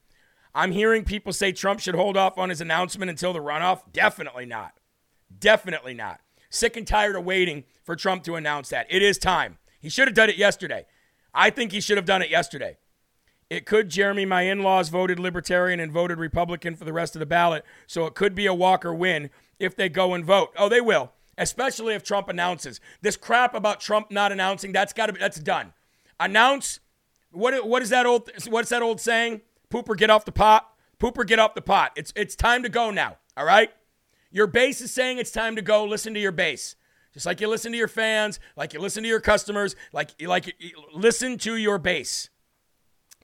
[0.55, 3.83] I'm hearing people say Trump should hold off on his announcement until the runoff.
[3.93, 4.73] Definitely not.
[5.39, 6.21] Definitely not.
[6.49, 8.87] Sick and tired of waiting for Trump to announce that.
[8.91, 9.59] It is time.
[9.81, 10.87] He should have done it yesterday.
[11.33, 12.79] I think he should have done it yesterday.
[13.49, 17.21] It could, Jeremy, my in laws voted Libertarian and voted Republican for the rest of
[17.21, 17.65] the ballot.
[17.87, 20.53] So it could be a Walker win if they go and vote.
[20.57, 22.81] Oh, they will, especially if Trump announces.
[23.03, 25.73] This crap about Trump not announcing, that's got to be, that's done.
[26.19, 26.81] Announce.
[27.33, 29.41] What, what is that old, what's that old saying?
[29.71, 30.69] Pooper, get off the pot.
[30.99, 31.93] Pooper, get off the pot.
[31.97, 33.17] It's, it's time to go now.
[33.37, 33.71] All right?
[34.31, 35.85] Your base is saying it's time to go.
[35.85, 36.77] Listen to your base.
[37.13, 40.55] Just like you listen to your fans, like you listen to your customers, like, like
[40.95, 42.31] listen to your base.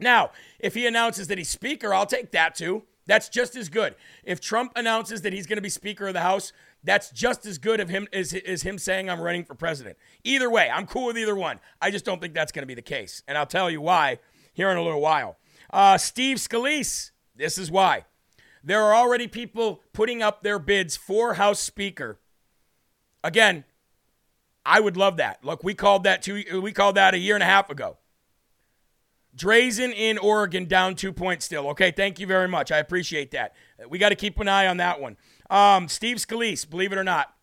[0.00, 2.82] Now, if he announces that he's Speaker, I'll take that too.
[3.06, 3.94] That's just as good.
[4.24, 7.58] If Trump announces that he's going to be Speaker of the House, that's just as
[7.58, 9.96] good of him as, as him saying I'm running for president.
[10.24, 11.60] Either way, I'm cool with either one.
[11.80, 13.22] I just don't think that's going to be the case.
[13.28, 14.18] And I'll tell you why
[14.52, 15.36] here in a little while.
[15.70, 18.04] Uh, Steve Scalise, this is why.
[18.62, 22.18] There are already people putting up their bids for House Speaker.
[23.22, 23.64] Again,
[24.64, 25.44] I would love that.
[25.44, 27.98] Look, we called that two, we called that a year and a half ago.
[29.36, 31.68] Drazan in Oregon down two points still.
[31.68, 32.72] Okay, thank you very much.
[32.72, 33.54] I appreciate that.
[33.88, 35.16] We got to keep an eye on that one.
[35.50, 37.34] Um, Steve Scalise, believe it or not,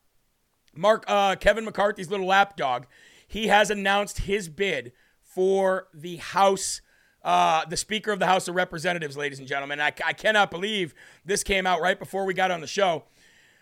[0.76, 2.88] Mark uh, Kevin McCarthy's little lapdog,
[3.28, 6.82] he has announced his bid for the House,
[7.24, 9.80] uh, the Speaker of the House of Representatives, ladies and gentlemen.
[9.80, 10.94] I, I cannot believe
[11.26, 13.04] this came out right before we got on the show.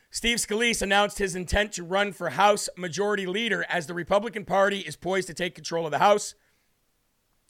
[0.10, 4.80] Steve Scalise announced his intent to run for House Majority Leader as the Republican Party
[4.80, 6.36] is poised to take control of the House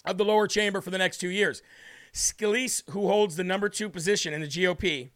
[0.05, 1.61] of the lower chamber for the next two years.
[2.13, 5.09] Scalise, who holds the number two position in the GOP,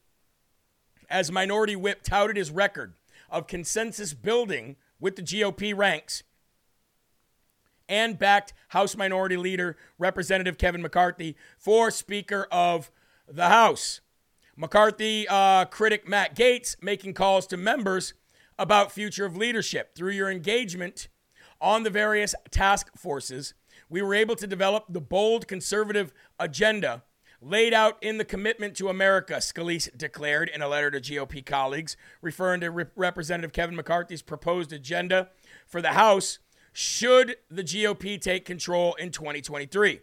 [1.09, 2.93] as minority whip, touted his record
[3.29, 6.23] of consensus building with the GOP ranks
[7.87, 12.91] and backed House Minority Leader Representative Kevin McCarthy for Speaker of
[13.27, 14.01] the House.
[14.55, 18.13] McCarthy uh, critic Matt Gaetz making calls to members
[18.57, 19.95] about future of leadership.
[19.95, 21.09] Through your engagement
[21.59, 23.53] on the various task forces,
[23.89, 27.03] we were able to develop the bold conservative agenda
[27.41, 31.95] laid out in the commitment to America, Scalise declared in a letter to GOP colleagues,
[32.21, 35.29] referring to Rep- Representative Kevin McCarthy's proposed agenda
[35.67, 36.39] for the House
[36.77, 40.01] should the GOP take control in 2023.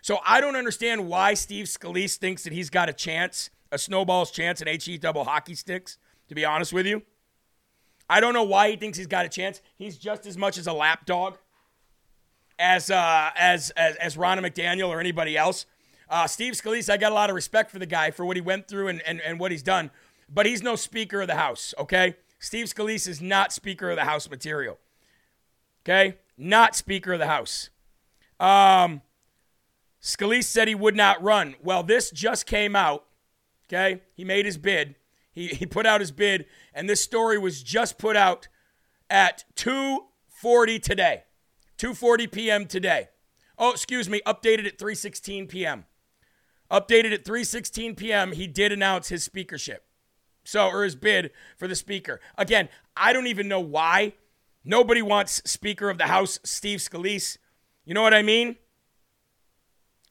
[0.00, 4.30] So I don't understand why Steve Scalise thinks that he's got a chance, a snowball's
[4.30, 7.02] chance at HE double hockey sticks, to be honest with you.
[8.08, 9.60] I don't know why he thinks he's got a chance.
[9.76, 11.36] He's just as much as a lapdog
[12.58, 15.66] as uh, as as as McDaniel or anybody else.
[16.08, 18.40] Uh, Steve Scalise, I got a lot of respect for the guy for what he
[18.40, 19.90] went through and, and, and what he's done,
[20.32, 22.16] but he's no Speaker of the House, okay?
[22.38, 24.78] Steve Scalise is not Speaker of the House material,
[25.84, 26.18] okay?
[26.36, 27.70] Not Speaker of the House.
[28.40, 29.02] Um,
[30.02, 31.54] Scalise said he would not run.
[31.62, 33.04] Well, this just came out,
[33.66, 34.02] okay?
[34.14, 34.96] He made his bid.
[35.32, 38.48] He, he put out his bid, and this story was just put out
[39.08, 41.24] at 2.40 today.
[41.78, 42.66] 2.40 p.m.
[42.66, 43.08] today.
[43.58, 45.84] Oh, excuse me, updated at 3.16 p.m.
[46.70, 49.84] Updated at 3:16 p.m., he did announce his speakership.
[50.44, 52.20] So, or his bid for the speaker.
[52.36, 54.14] Again, I don't even know why.
[54.64, 57.36] Nobody wants Speaker of the House Steve Scalise.
[57.84, 58.56] You know what I mean?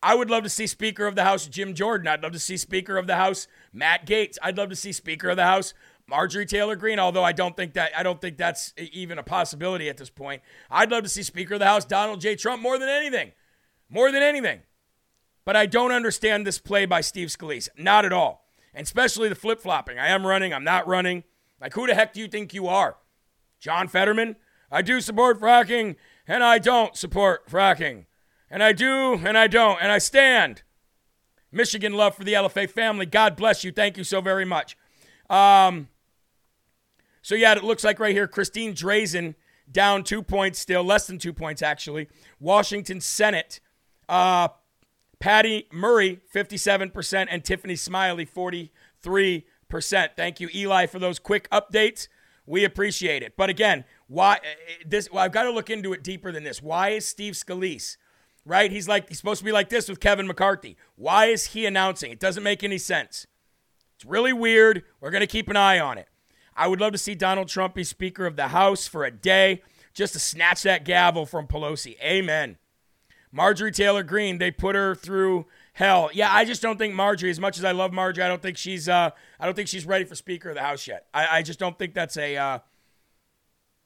[0.01, 2.07] I would love to see Speaker of the House Jim Jordan.
[2.07, 4.37] I'd love to see Speaker of the House Matt Gaetz.
[4.43, 5.73] I'd love to see Speaker of the House
[6.07, 9.89] Marjorie Taylor Greene, although I don't think that I don't think that's even a possibility
[9.89, 10.41] at this point.
[10.69, 12.35] I'd love to see Speaker of the House Donald J.
[12.35, 13.31] Trump more than anything.
[13.89, 14.61] More than anything.
[15.45, 17.69] But I don't understand this play by Steve Scalise.
[17.77, 18.45] Not at all.
[18.73, 19.99] And especially the flip flopping.
[19.99, 21.23] I am running, I'm not running.
[21.61, 22.97] Like, who the heck do you think you are?
[23.59, 24.35] John Fetterman?
[24.73, 25.95] I do support fracking,
[26.27, 28.05] and I don't support fracking.
[28.49, 30.63] And I do, and I don't, and I stand.
[31.51, 33.05] Michigan love for the LFA family.
[33.05, 33.71] God bless you.
[33.71, 34.75] Thank you so very much.
[35.29, 35.89] Um,
[37.21, 39.35] so, yeah, it looks like right here Christine Drazan
[39.71, 42.09] down two points still, less than two points actually.
[42.39, 43.59] Washington Senate
[44.09, 44.49] uh,
[45.19, 48.71] Patty Murray, 57%, and Tiffany Smiley, 43%.
[50.17, 52.07] Thank you, Eli, for those quick updates.
[52.45, 53.35] We appreciate it.
[53.37, 54.39] But again, why
[54.85, 56.61] this well, I've got to look into it deeper than this.
[56.61, 57.97] Why is Steve Scalise,
[58.45, 58.71] right?
[58.71, 60.77] He's like he's supposed to be like this with Kevin McCarthy.
[60.95, 62.11] Why is he announcing?
[62.11, 63.27] It doesn't make any sense.
[63.95, 64.83] It's really weird.
[64.99, 66.07] We're going to keep an eye on it.
[66.55, 69.61] I would love to see Donald Trump be Speaker of the House for a day
[69.93, 71.99] just to snatch that gavel from Pelosi.
[72.01, 72.57] Amen.
[73.31, 76.09] Marjorie Taylor Greene, they put her through hell.
[76.13, 78.57] Yeah, I just don't think Marjorie, as much as I love Marjorie, I don't think
[78.57, 81.07] she's uh, I don't think she's ready for Speaker of the House yet.
[81.13, 82.59] I, I just don't think that's a uh,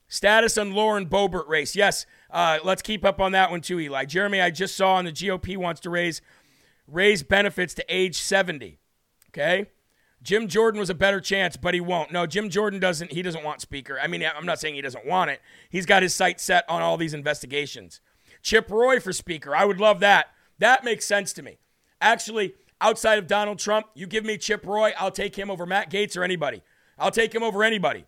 [0.07, 1.75] status on Lauren Boebert race.
[1.75, 4.05] Yes, uh, let's keep up on that one too, Eli.
[4.05, 6.21] Jeremy, I just saw on the GOP wants to raise
[6.87, 8.79] raise benefits to age 70.
[9.29, 9.67] Okay.
[10.23, 12.11] Jim Jordan was a better chance, but he won't.
[12.11, 13.11] No, Jim Jordan doesn't.
[13.11, 13.99] He doesn't want speaker.
[14.01, 15.41] I mean, I'm not saying he doesn't want it.
[15.69, 18.01] He's got his sights set on all these investigations.
[18.41, 19.55] Chip Roy for Speaker.
[19.55, 20.27] I would love that.
[20.59, 21.59] That makes sense to me.
[22.01, 25.91] Actually, outside of Donald Trump, you give me Chip Roy, I'll take him over Matt
[25.91, 26.63] Gaetz or anybody.
[26.97, 28.05] I'll take him over anybody.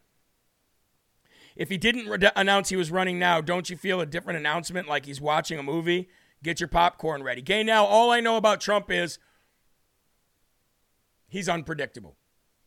[1.59, 4.87] If he didn't re- announce he was running now, don't you feel a different announcement
[4.87, 6.09] like he's watching a movie?
[6.41, 7.41] Get your popcorn ready.
[7.41, 9.19] Gay, now all I know about Trump is
[11.27, 12.15] he's unpredictable.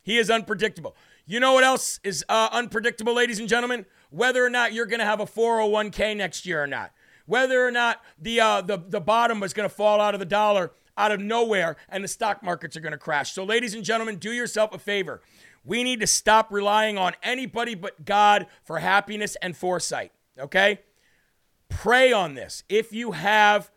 [0.03, 0.95] He is unpredictable.
[1.27, 3.87] You know what else is uh, unpredictable, ladies and gentlemen?
[4.11, 6.93] Whether or not you're going to have a 401k next year or not
[7.27, 10.27] whether or not the uh, the the bottom is going to fall out of the
[10.27, 13.33] dollar out of nowhere and the stock markets are going to crash.
[13.33, 15.23] So, ladies and gentlemen, do yourself a favor.
[15.65, 20.13] We need to stop relying on anybody but God for happiness and foresight.
[20.39, 20.81] Okay,
[21.69, 22.65] pray on this.
[22.69, 23.71] If you have,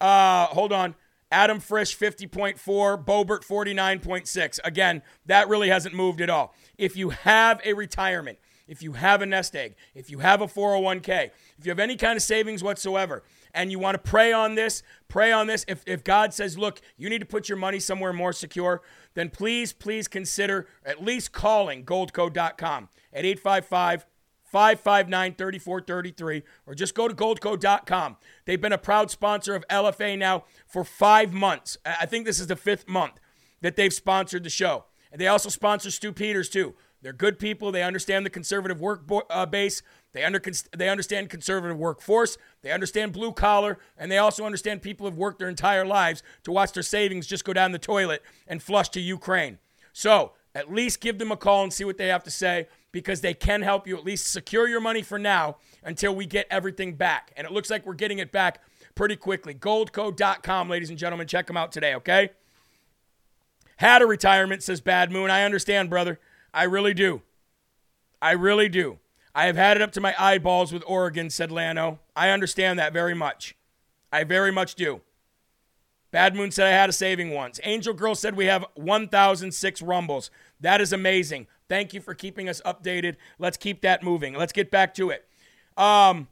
[0.00, 0.94] uh, hold on.
[1.30, 2.58] Adam Frisch 50.4,
[3.04, 4.60] Boebert 49.6.
[4.64, 6.54] Again, that really hasn't moved at all.
[6.76, 10.46] If you have a retirement, if you have a nest egg, if you have a
[10.46, 13.22] 401k, if you have any kind of savings whatsoever,
[13.54, 15.64] and you want to pray on this, pray on this.
[15.68, 18.82] If, if God says, look, you need to put your money somewhere more secure,
[19.14, 24.06] then please, please consider at least calling goldco.com at 855
[24.44, 28.16] 559 3433 or just go to goldco.com.
[28.44, 31.78] They've been a proud sponsor of LFA now for five months.
[31.86, 33.14] I think this is the fifth month
[33.62, 34.84] that they've sponsored the show.
[35.10, 36.74] And they also sponsor Stu Peters, too.
[37.02, 37.72] They're good people.
[37.72, 39.82] They understand the conservative work bo- uh, base.
[40.12, 40.40] They, under-
[40.76, 42.38] they understand conservative workforce.
[42.62, 43.78] They understand blue collar.
[43.98, 47.44] And they also understand people have worked their entire lives to watch their savings just
[47.44, 49.58] go down the toilet and flush to Ukraine.
[49.92, 53.20] So at least give them a call and see what they have to say because
[53.20, 56.94] they can help you at least secure your money for now until we get everything
[56.94, 57.32] back.
[57.36, 58.60] And it looks like we're getting it back
[58.94, 59.54] pretty quickly.
[59.54, 61.26] Goldco.com, ladies and gentlemen.
[61.26, 62.30] Check them out today, okay?
[63.76, 65.30] Had a retirement, says Bad Moon.
[65.30, 66.20] I understand, brother.
[66.54, 67.22] I really do.
[68.20, 68.98] I really do.
[69.34, 71.98] I have had it up to my eyeballs with Oregon, said Lano.
[72.14, 73.56] I understand that very much.
[74.12, 75.00] I very much do.
[76.10, 77.58] Bad Moon said I had a saving once.
[77.64, 80.30] Angel Girl said we have 1,006 rumbles.
[80.60, 81.46] That is amazing.
[81.70, 83.16] Thank you for keeping us updated.
[83.38, 84.34] Let's keep that moving.
[84.34, 85.26] Let's get back to it.
[85.78, 86.28] Um,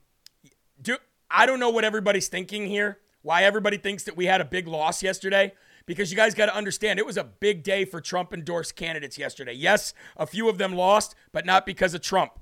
[0.82, 0.98] do,
[1.30, 4.68] I don't know what everybody's thinking here, why everybody thinks that we had a big
[4.68, 5.54] loss yesterday,
[5.90, 9.18] because you guys got to understand it was a big day for Trump endorsed candidates
[9.18, 9.52] yesterday.
[9.52, 12.38] Yes, a few of them lost, but not because of Trump.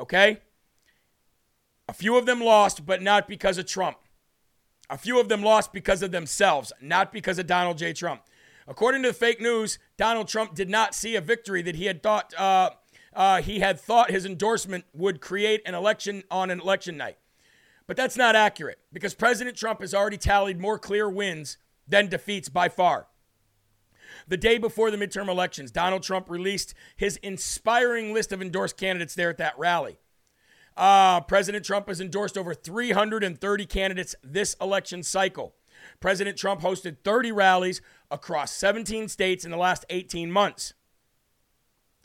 [0.00, 0.40] Okay?
[1.88, 3.98] A few of them lost, but not because of Trump.
[4.90, 7.92] A few of them lost because of themselves, not because of Donald J.
[7.92, 8.22] Trump.
[8.66, 12.02] According to the fake news, Donald Trump did not see a victory that he had
[12.02, 12.70] thought uh,
[13.14, 17.18] uh, he had thought his endorsement would create an election on an election night.
[17.86, 21.56] But that's not accurate because President Trump has already tallied more clear wins
[21.90, 23.06] than defeats by far.
[24.28, 29.14] The day before the midterm elections, Donald Trump released his inspiring list of endorsed candidates
[29.14, 29.98] there at that rally.
[30.76, 35.54] Uh, President Trump has endorsed over 330 candidates this election cycle.
[35.98, 37.80] President Trump hosted 30 rallies
[38.10, 40.74] across 17 states in the last 18 months.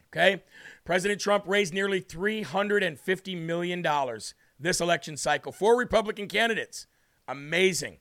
[0.10, 0.44] Okay?
[0.84, 3.86] President Trump raised nearly $350 million
[4.60, 6.88] this election cycle for Republican candidates.
[7.28, 7.98] Amazing.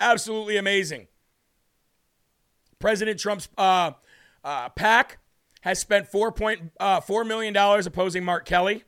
[0.00, 1.06] Absolutely amazing.
[2.78, 3.92] President Trump's uh,
[4.42, 5.18] uh, PAC
[5.60, 8.84] has spent $4.4 uh, million opposing Mark Kelly,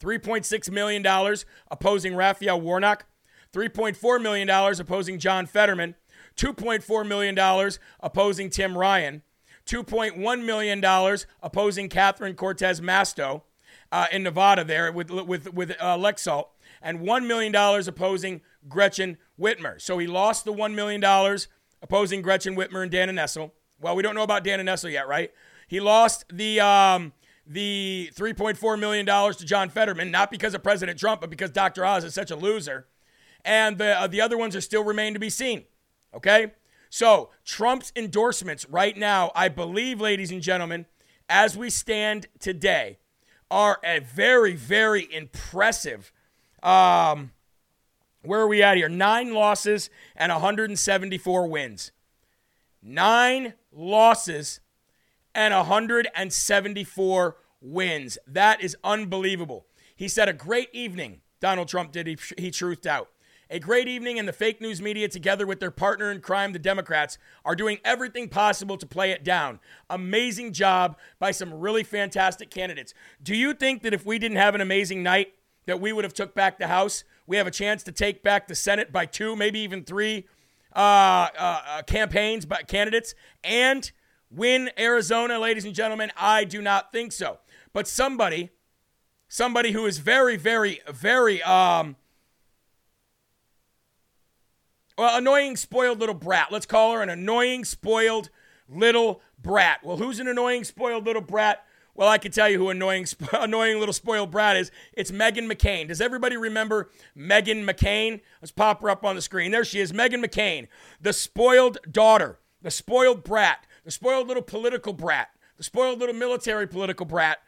[0.00, 1.36] $3.6 million
[1.70, 3.06] opposing Raphael Warnock,
[3.52, 5.94] $3.4 million opposing John Fetterman,
[6.36, 9.22] $2.4 million opposing Tim Ryan,
[9.66, 13.42] $2.1 million opposing Catherine Cortez Masto
[13.92, 16.46] uh, in Nevada there with, with, with uh, Laxalt,
[16.82, 19.80] and $1 million opposing Gretchen Whitmer.
[19.80, 21.02] So he lost the $1 million
[21.82, 23.52] opposing Gretchen Whitmer and Dana Nessel.
[23.80, 25.30] Well, we don't know about Dana Nessel yet, right?
[25.66, 27.12] He lost the um,
[27.46, 31.84] the $3.4 million to John Fetterman, not because of President Trump, but because Dr.
[31.84, 32.86] Oz is such a loser.
[33.44, 35.64] And the, uh, the other ones are still remain to be seen.
[36.14, 36.52] Okay?
[36.90, 40.86] So, Trump's endorsements right now, I believe, ladies and gentlemen,
[41.28, 42.98] as we stand today,
[43.50, 46.12] are a very, very impressive.
[46.62, 47.32] Um,
[48.22, 48.88] where are we at here?
[48.88, 51.92] Nine losses and 174 wins.
[52.82, 54.60] Nine losses
[55.34, 58.18] and 174 wins.
[58.26, 59.66] That is unbelievable.
[59.94, 61.20] He said a great evening.
[61.40, 62.06] Donald Trump did.
[62.06, 63.08] He, he truthed out.
[63.52, 66.58] A great evening, and the fake news media, together with their partner in crime, the
[66.60, 69.58] Democrats, are doing everything possible to play it down.
[69.88, 72.94] Amazing job by some really fantastic candidates.
[73.20, 75.34] Do you think that if we didn't have an amazing night,
[75.66, 77.04] that we would have took back the House?
[77.26, 80.26] We have a chance to take back the Senate by two, maybe even three
[80.74, 83.90] uh, uh, uh campaigns by candidates, and
[84.30, 86.10] win Arizona, ladies and gentlemen.
[86.16, 87.38] I do not think so.
[87.72, 88.50] But somebody,
[89.28, 91.96] somebody who is very, very, very um,
[95.00, 96.52] well, annoying, spoiled little brat.
[96.52, 98.28] Let's call her an annoying, spoiled
[98.68, 99.80] little brat.
[99.82, 101.64] Well, who's an annoying, spoiled little brat?
[101.94, 104.70] Well, I can tell you who annoying, annoying little spoiled brat is.
[104.92, 105.88] It's Meghan McCain.
[105.88, 108.20] Does everybody remember Meghan McCain?
[108.40, 109.50] Let's pop her up on the screen.
[109.50, 110.68] There she is, Meghan McCain,
[111.00, 116.66] the spoiled daughter, the spoiled brat, the spoiled little political brat, the spoiled little military
[116.66, 117.38] political brat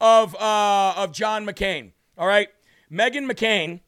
[0.00, 1.92] of uh, of John McCain.
[2.18, 2.48] All right,
[2.90, 3.80] Meghan McCain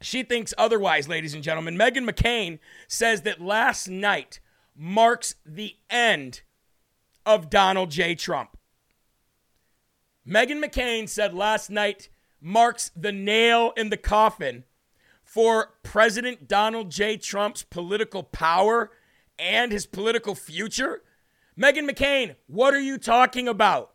[0.00, 1.76] she thinks otherwise, ladies and gentlemen.
[1.76, 4.40] Meghan McCain says that last night
[4.76, 6.42] marks the end
[7.26, 8.14] of Donald J.
[8.14, 8.56] Trump.
[10.28, 14.64] Meghan McCain said last night marks the nail in the coffin
[15.24, 17.16] for President Donald J.
[17.16, 18.90] Trump's political power
[19.38, 21.02] and his political future.
[21.58, 23.92] Meghan McCain, what are you talking about?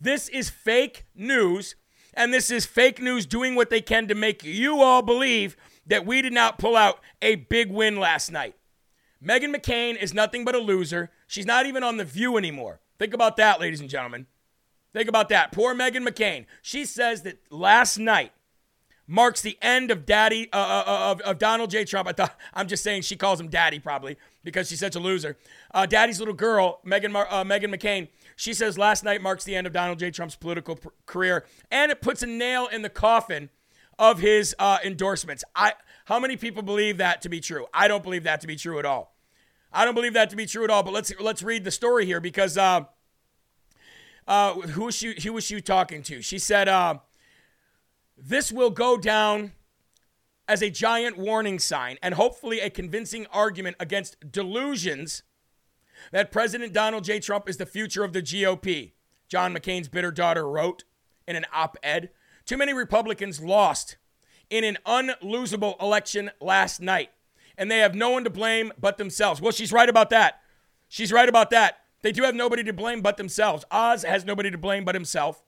[0.00, 1.76] This is fake news
[2.14, 5.56] and this is fake news doing what they can to make you all believe
[5.86, 8.56] that we did not pull out a big win last night.
[9.24, 11.12] Meghan McCain is nothing but a loser.
[11.28, 12.80] She's not even on The View anymore.
[12.98, 14.26] Think about that, ladies and gentlemen.
[14.92, 15.52] Think about that.
[15.52, 16.46] Poor Meghan McCain.
[16.62, 18.32] She says that last night
[19.06, 21.84] marks the end of Daddy uh, uh, uh of, of Donald J.
[21.84, 22.08] Trump.
[22.08, 25.36] I thought I'm just saying she calls him Daddy probably because she's such a loser.
[25.72, 28.08] Uh, Daddy's little girl, Meghan uh, Meghan McCain.
[28.36, 30.10] She says last night marks the end of Donald J.
[30.10, 33.50] Trump's political pr- career, and it puts a nail in the coffin
[33.98, 35.44] of his endorsements.
[35.54, 35.74] I
[36.06, 37.66] how many people believe that to be true?
[37.74, 39.14] I don't believe that to be true at all.
[39.72, 40.82] I don't believe that to be true at all.
[40.82, 42.56] But let's let's read the story here because
[44.30, 45.14] uh, who was she?
[45.24, 46.22] Who was she talking to?
[46.22, 46.98] She said, uh,
[48.16, 49.52] "This will go down."
[50.48, 55.22] As a giant warning sign and hopefully a convincing argument against delusions
[56.10, 57.20] that President Donald J.
[57.20, 58.94] Trump is the future of the GOP,
[59.28, 60.82] John McCain's bitter daughter wrote.
[61.28, 62.10] in an op ed.
[62.44, 63.96] Too many Republicans lost
[64.48, 67.10] in an unlosable election last night,
[67.56, 69.40] and they have no one to blame but themselves.
[69.40, 70.40] Well, she's right about that.
[70.88, 71.79] She's right about that.
[72.02, 73.64] They do have nobody to blame but themselves.
[73.70, 75.42] Oz has nobody to blame but himself.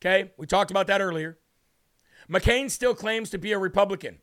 [0.00, 0.32] Okay?
[0.36, 1.38] We talked about that earlier.
[2.30, 4.18] McCain still claims to be a Republican,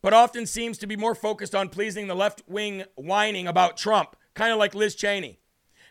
[0.00, 4.16] but often seems to be more focused on pleasing the left wing whining about Trump,
[4.34, 5.40] kind of like Liz Cheney.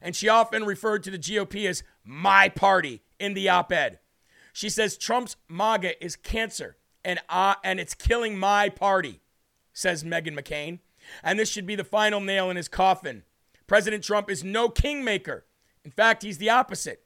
[0.01, 3.99] And she often referred to the GOP as my party in the op ed.
[4.53, 9.22] She says Trump's MAGA is cancer and, uh, and it's killing my party,
[9.74, 10.80] says Meghan McCain.
[11.24, 13.24] And this should be the final nail in his coffin.
[13.68, 15.45] President Trump is no kingmaker.
[15.84, 17.03] In fact, he's the opposite.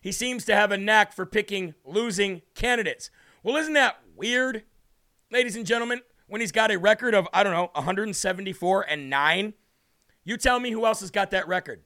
[0.00, 3.10] He seems to have a knack for picking losing candidates.
[3.42, 4.64] Well, isn't that weird,
[5.30, 6.00] ladies and gentlemen?
[6.26, 9.54] When he's got a record of, I don't know, 174 and 9?
[10.24, 11.84] You tell me who else has got that record.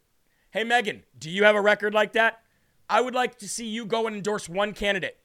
[0.50, 2.40] Hey, Meghan, do you have a record like that?
[2.88, 5.16] I would like to see you go and endorse one candidate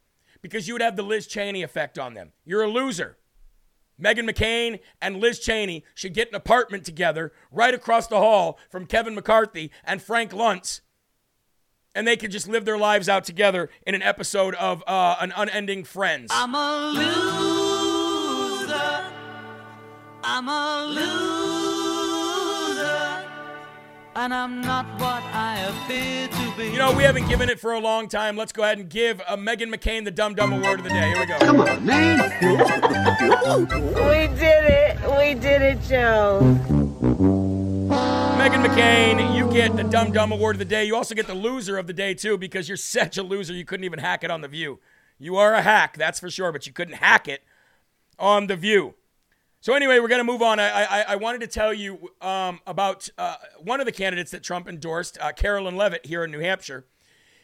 [0.41, 2.32] because you would have the Liz Cheney effect on them.
[2.45, 3.18] You're a loser.
[4.02, 8.86] Meghan McCain and Liz Cheney should get an apartment together right across the hall from
[8.86, 10.82] Kevin McCarthy and Frank Luntz
[11.98, 15.34] and they could just live their lives out together in an episode of uh, an
[15.36, 16.30] unending Friends.
[16.32, 16.91] I'm a
[18.68, 18.76] loser.
[20.24, 21.37] I'm a loser.
[24.18, 26.72] And I'm not what I appear to be.
[26.72, 28.36] You know, we haven't given it for a long time.
[28.36, 31.09] Let's go ahead and give uh, Meghan McCain the Dumb Dumb Award of the day.
[31.09, 31.38] Here we go.
[31.38, 32.18] Come on, man.
[33.70, 34.97] we did it.
[35.20, 36.39] We did it, Joe.
[38.39, 40.84] Meghan McCain, you get the Dumb Dumb Award of the day.
[40.84, 43.65] You also get the loser of the day, too, because you're such a loser you
[43.65, 44.80] couldn't even hack it on The View.
[45.20, 47.43] You are a hack, that's for sure, but you couldn't hack it
[48.18, 48.95] on The View.
[49.60, 50.60] So, anyway, we're going to move on.
[50.60, 54.43] I, I, I, wanted to tell you um, about uh, one of the candidates that
[54.43, 56.86] Trump endorsed, uh, Karoline Leavitt, here in New Hampshire,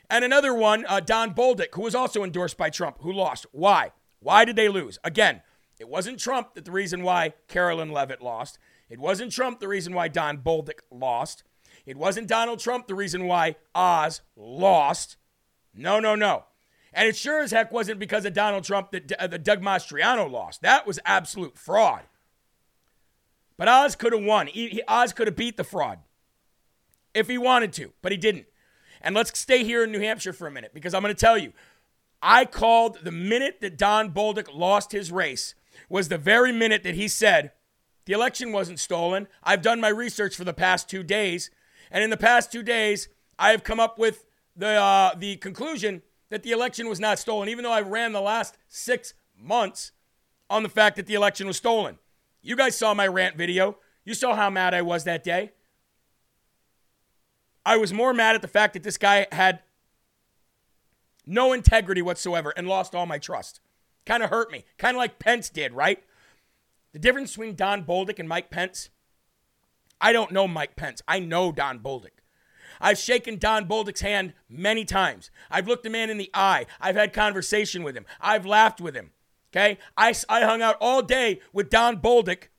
[0.09, 3.47] and another one, uh, Don Bolduc, who was also endorsed by Trump, who lost.
[3.51, 3.91] Why?
[4.19, 4.99] Why did they lose?
[5.03, 5.41] Again,
[5.79, 8.59] it wasn't Trump that the reason why Karoline Leavitt lost.
[8.89, 11.43] It wasn't Trump the reason why Don Bolduc lost.
[11.85, 15.17] It wasn't Donald Trump the reason why Oz lost.
[15.73, 16.45] No, no, no.
[16.93, 20.29] And it sure as heck wasn't because of Donald Trump that, uh, that Doug Mastriano
[20.29, 20.61] lost.
[20.61, 22.03] That was absolute fraud.
[23.57, 24.47] But Oz could have won.
[24.47, 25.99] He, he, Oz could have beat the fraud
[27.13, 28.45] if he wanted to, but he didn't.
[29.01, 31.37] And let's stay here in New Hampshire for a minute because I'm going to tell
[31.37, 31.53] you,
[32.21, 35.55] I called the minute that Don Bolduc lost his race
[35.89, 37.51] was the very minute that he said,
[38.05, 39.27] the election wasn't stolen.
[39.43, 41.51] I've done my research for the past two days.
[41.91, 44.25] And in the past two days, I have come up with
[44.55, 48.21] the, uh, the conclusion that the election was not stolen, even though I ran the
[48.21, 49.91] last six months
[50.49, 51.97] on the fact that the election was stolen.
[52.41, 53.77] You guys saw my rant video.
[54.05, 55.51] You saw how mad I was that day.
[57.65, 59.61] I was more mad at the fact that this guy had
[61.25, 63.61] no integrity whatsoever and lost all my trust.
[64.05, 64.65] Kind of hurt me.
[64.77, 66.03] Kind of like Pence did, right?
[66.91, 68.89] The difference between Don Bolduc and Mike Pence,
[70.01, 71.01] I don't know Mike Pence.
[71.07, 72.09] I know Don Bolduc.
[72.81, 75.31] I've shaken Don Bolduc's hand many times.
[75.49, 76.65] I've looked a man in the eye.
[76.79, 78.05] I've had conversation with him.
[78.19, 79.11] I've laughed with him.
[79.51, 79.77] Okay?
[79.97, 82.49] I, I hung out all day with Don Bolduc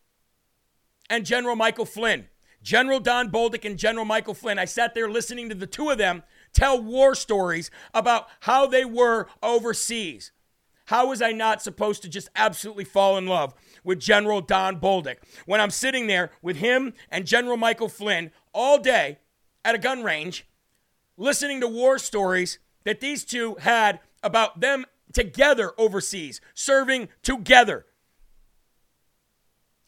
[1.10, 2.28] and General Michael Flynn.
[2.62, 4.58] General Don Bolduc and General Michael Flynn.
[4.58, 6.22] I sat there listening to the two of them
[6.54, 10.32] tell war stories about how they were overseas.
[10.86, 13.54] How was I not supposed to just absolutely fall in love
[13.84, 18.78] with General Don Bolduc when I'm sitting there with him and General Michael Flynn all
[18.78, 19.18] day
[19.64, 20.46] at a gun range,
[21.16, 27.86] listening to war stories that these two had about them together overseas, serving together.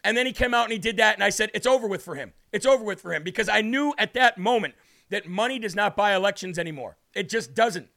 [0.03, 2.03] And then he came out and he did that, and I said, It's over with
[2.03, 2.33] for him.
[2.53, 4.75] It's over with for him because I knew at that moment
[5.11, 6.97] that money does not buy elections anymore.
[7.15, 7.89] It just doesn't.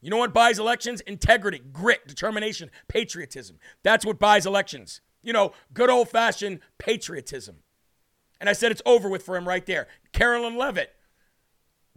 [0.00, 1.00] You know what buys elections?
[1.02, 3.58] Integrity, grit, determination, patriotism.
[3.82, 5.00] That's what buys elections.
[5.22, 7.56] You know, good old fashioned patriotism.
[8.40, 9.88] And I said it's over with for him right there.
[10.12, 10.94] Karoline Leavitt.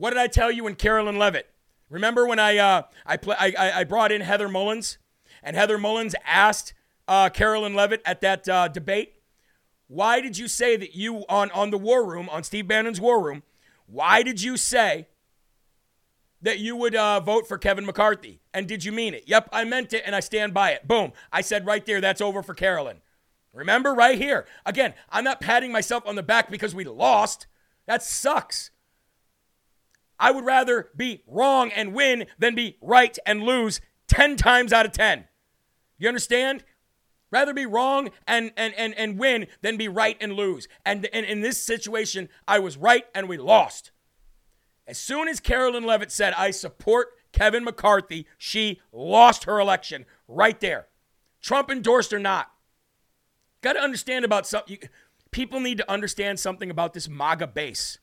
[0.01, 1.47] What did I tell you when Karoline Leavitt?
[1.87, 4.97] Remember when I uh, I, I I brought in Heather Mullins,
[5.43, 6.73] and Heather Mullins asked
[7.07, 9.21] uh, Karoline Leavitt at that uh, debate,
[9.87, 13.23] "Why did you say that you on on the War Room on Steve Bannon's War
[13.23, 13.43] Room?
[13.85, 15.05] Why did you say
[16.41, 18.41] that you would uh, vote for Kevin McCarthy.
[18.51, 19.25] And did you mean it?
[19.27, 20.87] Yep, I meant it and I stand by it.
[20.87, 21.13] Boom.
[21.31, 23.01] I said right there, that's over for Karoline.
[23.53, 24.47] Remember, right here.
[24.65, 27.45] Again, I'm not patting myself on the back because we lost.
[27.85, 28.70] That sucks.
[30.21, 34.85] I would rather be wrong and win than be right and lose 10 times out
[34.85, 35.25] of 10.
[35.97, 36.63] You understand?
[37.31, 40.67] Rather be wrong and, and, and, and win than be right and lose.
[40.85, 43.91] And, and in this situation, I was right and we lost.
[44.85, 50.59] As soon as Karoline Leavitt said, I support Kevin McCarthy, she lost her election right
[50.59, 50.87] there.
[51.41, 52.51] Trump endorsed or not.
[53.61, 54.77] Got to understand about something.
[55.31, 57.97] People need to understand something about this MAGA base.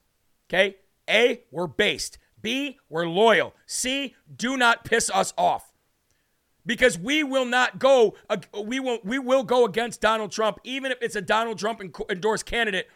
[0.48, 0.78] Okay?
[1.08, 2.18] A, we're based.
[2.40, 3.54] B, we're loyal.
[3.66, 5.72] C, do not piss us off.
[6.64, 8.14] Because we will not go,
[8.62, 11.80] we will, we will go against Donald Trump, even if it's a Donald Trump
[12.10, 12.88] endorsed candidate,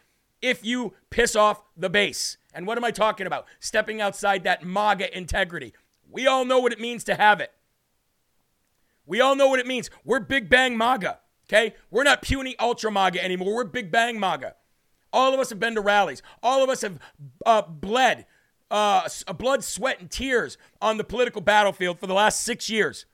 [0.42, 2.36] if you piss off the base.
[2.52, 3.46] And what am I talking about?
[3.60, 5.72] Stepping outside that MAGA integrity.
[6.10, 7.50] We all know what it means to have it.
[9.06, 9.90] We all know what it means.
[10.04, 11.74] We're Big Bang MAGA, okay?
[11.90, 13.54] We're not puny ultra MAGA anymore.
[13.54, 14.54] We're Big Bang MAGA.
[15.12, 16.22] All of us have been to rallies.
[16.42, 16.98] All of us have
[17.44, 18.26] uh, bled,
[18.70, 23.04] uh, blood, sweat, and tears on the political battlefield for the last six years.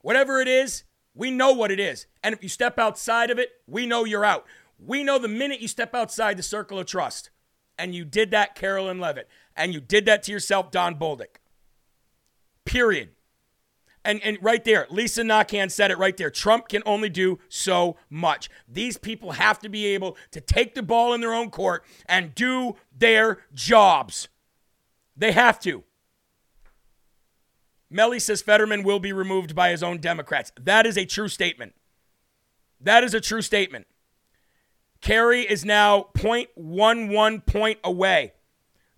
[0.00, 0.84] Whatever it is,
[1.14, 2.06] we know what it is.
[2.22, 4.46] And if you step outside of it, we know you're out.
[4.78, 7.30] We know the minute you step outside the circle of trust.
[7.78, 9.28] And you did that, Karoline Leavitt.
[9.56, 11.38] And you did that to yourself, Don Bolduc.
[12.64, 13.10] Period.
[14.06, 16.30] And, and right there, Lisa Nakhan said it right there.
[16.30, 18.48] Trump can only do so much.
[18.68, 22.32] These people have to be able to take the ball in their own court and
[22.32, 24.28] do their jobs.
[25.16, 25.82] They have to.
[27.90, 30.52] Melly says Fetterman will be removed by his own Democrats.
[30.60, 31.74] That is a true statement.
[32.80, 33.88] That is a true statement.
[35.00, 38.34] Kari is now 0.11 point away.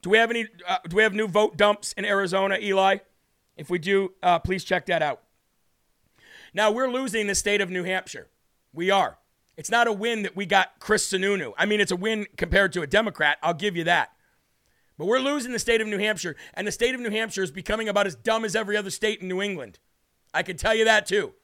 [0.02, 0.48] Do we have any?
[0.66, 2.98] Uh, do we have new vote dumps in Arizona, Eli?
[3.58, 5.22] If we do, uh, please check that out.
[6.54, 8.28] Now we're losing the state of New Hampshire.
[8.72, 9.18] We are.
[9.56, 11.52] It's not a win that we got Chris Sununu.
[11.58, 13.38] I mean, it's a win compared to a Democrat.
[13.42, 14.12] I'll give you that.
[14.96, 17.50] But we're losing the state of New Hampshire, and the state of New Hampshire is
[17.50, 19.80] becoming about as dumb as every other state in New England.
[20.32, 21.34] I can tell you that too.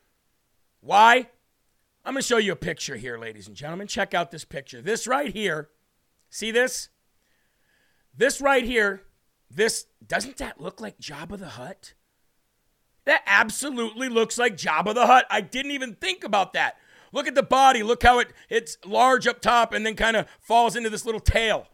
[0.81, 1.29] Why?
[2.05, 3.87] I'm going to show you a picture here, ladies and gentlemen.
[3.87, 4.83] Check out this picture.
[4.83, 5.71] This right here,
[6.31, 6.91] see this?
[8.17, 9.03] This right here,
[9.51, 11.95] this, doesn't that look like Jabba the Hutt?
[13.05, 15.27] That absolutely looks like Jabba the Hutt.
[15.31, 16.77] I didn't even think about that.
[17.13, 17.83] Look at the body.
[17.83, 21.21] Look how it, it's large up top and then kind of falls into this little
[21.21, 21.69] tail.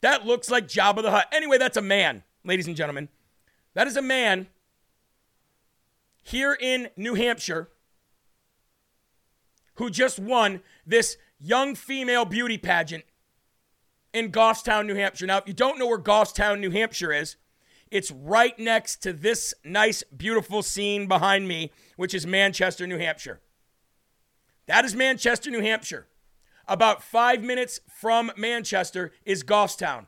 [0.00, 1.26] That looks like Jabba the Hutt.
[1.32, 3.08] Anyway, that's a man, ladies and gentlemen.
[3.74, 4.48] That is a man
[6.22, 7.68] here in New Hampshire
[9.74, 13.04] who just won this young female beauty pageant
[14.12, 15.26] in Goffstown, New Hampshire.
[15.26, 17.36] Now, if you don't know where Goffstown, New Hampshire is,
[17.90, 23.40] it's right next to this nice, beautiful scene behind me, which is Manchester, New Hampshire.
[24.66, 26.06] That is Manchester, New Hampshire.
[26.66, 30.06] About five minutes from Manchester is Goffstown.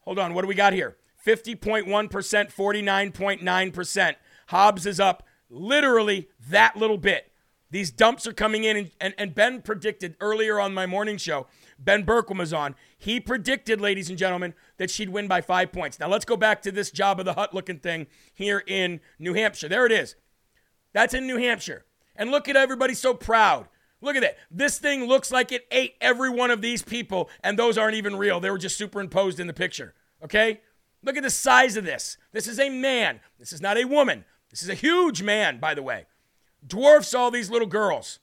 [0.00, 0.96] Hold on, what do we got here?
[1.24, 4.14] 50.1%, 49.9%.
[4.48, 7.31] Hobbs is up literally that little bit.
[7.72, 11.46] These dumps are coming in, and, and, and Ben predicted earlier on my morning show,
[11.78, 12.74] Ben Bergquam was on.
[12.98, 15.98] He predicted, ladies and gentlemen, that she'd win by five points.
[15.98, 19.70] Now let's go back to this Jabba the Hutt looking thing here in New Hampshire.
[19.70, 20.16] There it is.
[20.92, 21.86] That's in New Hampshire.
[22.14, 23.68] And look at everybody so proud.
[24.02, 24.36] Look at that.
[24.50, 28.16] This thing looks like it ate every one of these people, and those aren't even
[28.16, 28.38] real.
[28.38, 29.94] They were just superimposed in the picture.
[30.22, 30.60] Okay?
[31.02, 32.18] Look at the size of this.
[32.32, 33.20] This is a man.
[33.38, 34.26] This is not a woman.
[34.50, 36.04] This is a huge man, by the way
[36.66, 38.18] dwarfs all these little girls.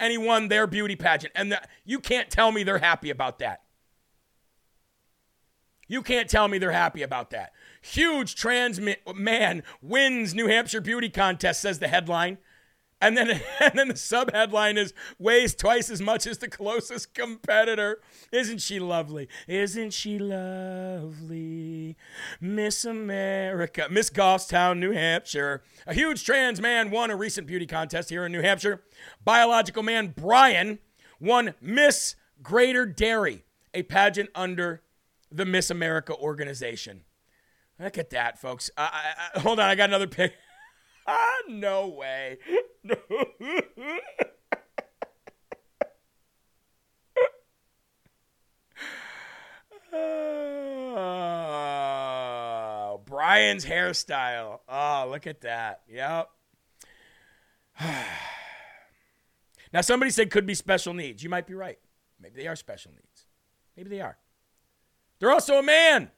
[0.00, 1.32] And he won their beauty pageant.
[1.34, 3.62] And the, you can't tell me they're happy about that.
[5.88, 7.52] You can't tell me they're happy about that.
[7.80, 8.78] Huge trans
[9.14, 12.38] man wins New Hampshire beauty contest, says the headline.
[13.00, 17.14] And then, and then the sub headline is weighs twice as much as the closest
[17.14, 18.00] competitor.
[18.32, 19.28] Isn't she lovely?
[19.46, 21.96] Isn't she lovely?
[22.40, 25.62] Miss America, Miss Goffstown, New Hampshire.
[25.86, 28.82] A huge trans man won a recent beauty contest here in New Hampshire.
[29.24, 30.78] Biological man Brian
[31.20, 33.44] won Miss Greater Derry,
[33.74, 34.82] a pageant under
[35.30, 37.02] the Miss America organization.
[37.78, 38.70] Look at that, folks.
[38.76, 40.34] I, I, hold on, I got another pic.
[41.10, 42.36] Ah, no way.
[50.90, 54.60] Oh, Brian's hairstyle.
[54.68, 55.80] Oh, look at that.
[55.88, 56.28] Yep.
[59.72, 61.22] now, somebody said could be special needs.
[61.22, 61.78] You might be right.
[62.20, 63.24] Maybe they are special needs.
[63.78, 64.18] Maybe they are.
[65.20, 66.10] They're also a man.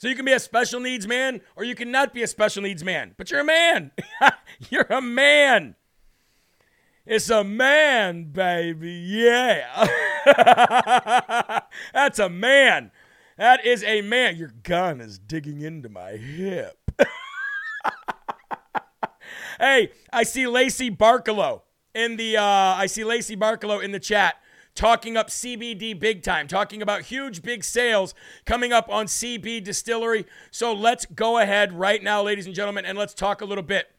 [0.00, 2.62] So you can be a special needs man or you can not be a special
[2.62, 3.90] needs man, but you're a man.
[4.70, 5.74] you're a man.
[7.04, 8.92] It's a man, baby.
[8.92, 9.86] Yeah.
[11.92, 12.92] That's a man.
[13.36, 14.36] That is a man.
[14.36, 16.78] Your gun is digging into my hip.
[19.60, 21.60] hey, I see Lacey Barkalow
[21.94, 24.36] in the uh, I see Lacey Barkalow in the chat
[24.80, 28.14] talking up CBD big time, talking about huge big sales
[28.46, 30.24] coming up on CB Distillery.
[30.50, 33.90] So let's go ahead right now, ladies and gentlemen, and let's talk a little bit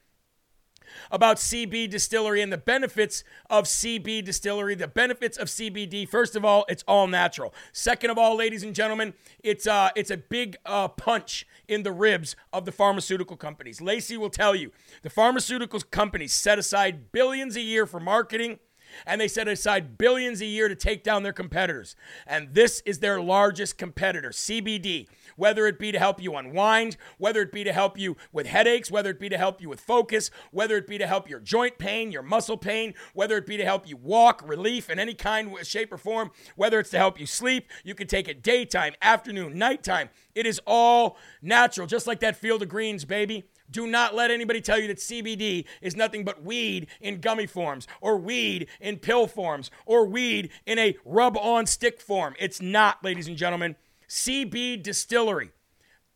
[1.11, 6.09] about CB Distillery and the benefits of CB Distillery, the benefits of CBD.
[6.09, 7.53] First of all, it's all natural.
[7.71, 9.13] Second of all, ladies and gentlemen,
[9.43, 13.81] it's uh, it's a big uh, punch in the ribs of the pharmaceutical companies.
[13.81, 14.71] Lacey will tell you
[15.03, 18.57] the pharmaceutical companies set aside billions a year for marketing
[19.05, 21.95] and they set aside billions a year to take down their competitors.
[22.25, 27.41] And this is their largest competitor, CBD whether it be to help you unwind, whether
[27.41, 30.31] it be to help you with headaches, whether it be to help you with focus,
[30.51, 33.65] whether it be to help your joint pain, your muscle pain, whether it be to
[33.65, 37.25] help you walk, relief in any kind, shape, or form, whether it's to help you
[37.25, 37.69] sleep.
[37.83, 40.09] You can take it daytime, afternoon, nighttime.
[40.35, 43.45] It is all natural, just like that field of greens, baby.
[43.71, 47.87] Do not let anybody tell you that CBD is nothing but weed in gummy forms,
[48.01, 52.35] or weed in pill forms, or weed in a rub on stick form.
[52.39, 53.75] It's not, ladies and gentlemen.
[54.07, 55.51] CB Distillery.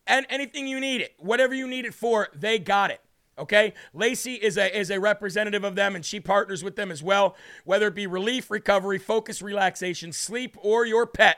[0.06, 3.02] And anything you need it, whatever you need it for, they got it.
[3.38, 3.74] Okay?
[3.94, 7.36] Lacey is a is a representative of them and she partners with them as well.
[7.64, 11.38] Whether it be relief, recovery, focus, relaxation, sleep, or your pet,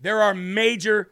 [0.00, 1.10] there are major,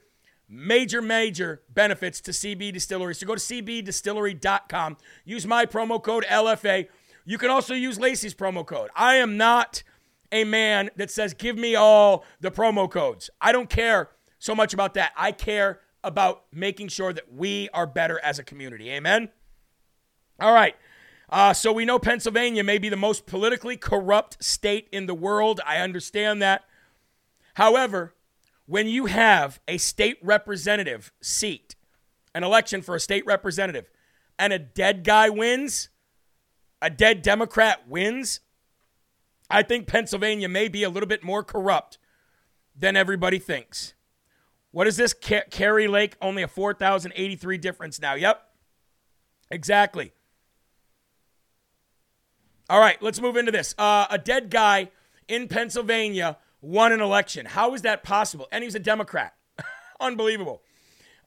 [0.55, 3.15] major, major benefits to CB Distillery.
[3.15, 4.97] So go to cbdistillery.com.
[5.25, 6.89] Use my promo code LFA.
[7.25, 8.91] You can also use Lacey's promo code.
[8.95, 9.83] I am not
[10.31, 13.31] a man that says, give me all the promo codes.
[13.41, 15.13] I don't care so much about that.
[15.17, 18.91] I care about making sure that we are better as a community.
[18.91, 19.31] Amen?
[20.39, 20.77] All right.
[21.31, 25.61] Uh, so we know Pennsylvania may be the most politically corrupt state in the world.
[25.67, 26.65] I understand that.
[27.55, 28.15] However,
[28.67, 31.77] when you have a state representative seat,
[32.35, 33.91] an election for a state representative,
[34.39, 35.91] and a dead guy wins,
[36.81, 38.41] a dead Democrat wins,
[39.51, 41.99] I think Pennsylvania may be a little bit more corrupt
[42.77, 43.95] than everybody thinks.
[44.71, 45.15] What is this?
[45.15, 48.15] Kari Lake, only a 4,083 difference now.
[48.15, 48.43] Yep.
[49.51, 50.13] Exactly.
[52.69, 53.75] All right, let's move into this.
[53.77, 54.91] Uh, a dead guy
[55.29, 57.47] in Pennsylvania won an election.
[57.47, 58.49] How is that possible?
[58.51, 59.35] And he's a Democrat.
[60.01, 60.63] Unbelievable.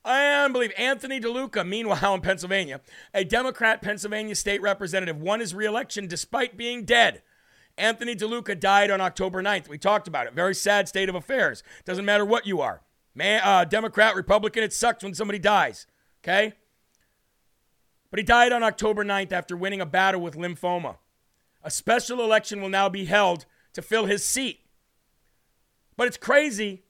[0.04, 0.82] Unbelievable.
[0.82, 2.82] Anthony DeLuca, meanwhile, in Pennsylvania,
[3.14, 7.22] a Democrat Pennsylvania state representative, won his reelection despite being dead.
[7.78, 9.70] Anthony DeLuca died on October 9th.
[9.70, 10.34] We talked about it.
[10.34, 11.62] Very sad state of affairs.
[11.86, 12.82] Doesn't matter what you are.
[13.14, 15.86] Man, uh, Democrat, Republican, it sucks when somebody dies,
[16.24, 16.54] okay?
[18.10, 20.98] But he died on October 9th after winning a battle with lymphoma.
[21.64, 24.62] A special election will now be held to fill his seat.
[25.98, 26.84] But it's crazy.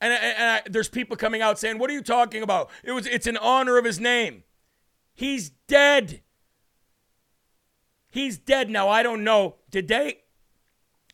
[0.00, 2.70] And, and, and I, there's people coming out saying, What are you talking about?
[2.84, 4.44] It was, it's in honor of his name.
[5.14, 6.22] He's dead.
[8.10, 8.88] He's dead now.
[8.88, 9.56] I don't know.
[9.70, 10.20] Did they,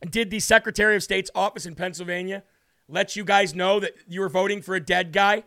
[0.08, 2.44] did the Secretary of State's office in Pennsylvania
[2.86, 5.44] let you guys know that you were voting for a dead guy?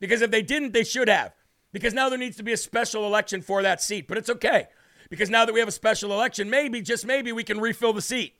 [0.00, 1.32] Because if they didn't, they should have.
[1.72, 4.06] Because now there needs to be a special election for that seat.
[4.06, 4.68] But it's okay.
[5.10, 8.02] Because now that we have a special election, maybe, just maybe, we can refill the
[8.02, 8.34] seat.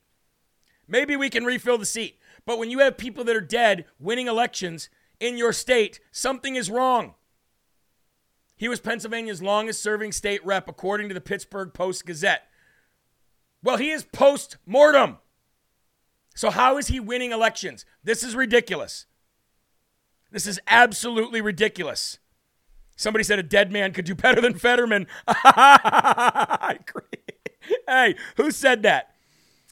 [0.86, 2.18] Maybe we can refill the seat.
[2.48, 4.88] But when you have people that are dead winning elections
[5.20, 7.12] in your state, something is wrong.
[8.56, 12.44] He was Pennsylvania's longest serving state rep, according to the Pittsburgh Post Gazette.
[13.62, 15.18] Well, he is post mortem.
[16.34, 17.84] So, how is he winning elections?
[18.02, 19.04] This is ridiculous.
[20.30, 22.18] This is absolutely ridiculous.
[22.96, 25.06] Somebody said a dead man could do better than Fetterman.
[27.86, 29.14] hey, who said that?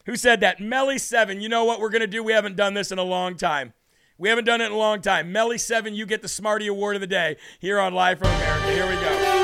[0.07, 0.59] Who said that?
[0.59, 1.43] Melly7.
[1.43, 2.23] You know what we're going to do?
[2.23, 3.75] We haven't done this in a long time.
[4.19, 5.35] We haven't done it in a long time.
[5.35, 8.71] Melly7, you get the Smarty Award of the day here on Live from America.
[8.71, 9.43] Here we go.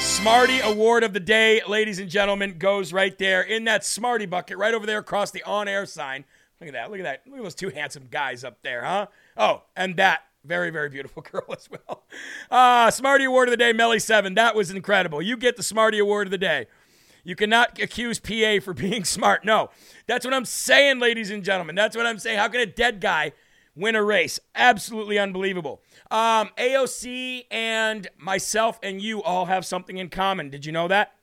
[0.00, 4.58] Smarty Award of the Day, ladies and gentlemen, goes right there in that Smarty bucket,
[4.58, 6.24] right over there across the on air sign.
[6.60, 6.90] Look at that.
[6.90, 7.22] Look at that.
[7.26, 9.06] Look at those two handsome guys up there, huh?
[9.36, 12.04] Oh, and that very, very beautiful girl as well.
[12.50, 14.34] Uh, Smarty Award of the Day, Melly 7.
[14.34, 15.22] That was incredible.
[15.22, 16.66] You get the Smarty Award of the Day.
[17.24, 19.44] You cannot accuse PA for being smart.
[19.44, 19.70] No,
[20.06, 21.74] that's what I'm saying, ladies and gentlemen.
[21.74, 22.38] That's what I'm saying.
[22.38, 23.32] How can a dead guy
[23.74, 24.40] win a race?
[24.54, 25.80] Absolutely unbelievable.
[26.10, 30.50] Um, AOC and myself and you all have something in common.
[30.50, 31.14] Did you know that?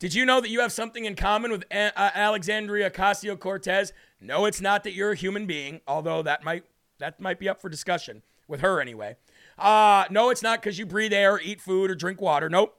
[0.00, 3.92] Did you know that you have something in common with a- uh, Alexandria Ocasio Cortez?
[4.18, 6.64] No, it's not that you're a human being, although that might
[6.98, 9.16] that might be up for discussion with her anyway.
[9.58, 12.48] Uh, no, it's not because you breathe air, eat food, or drink water.
[12.50, 12.76] Nope.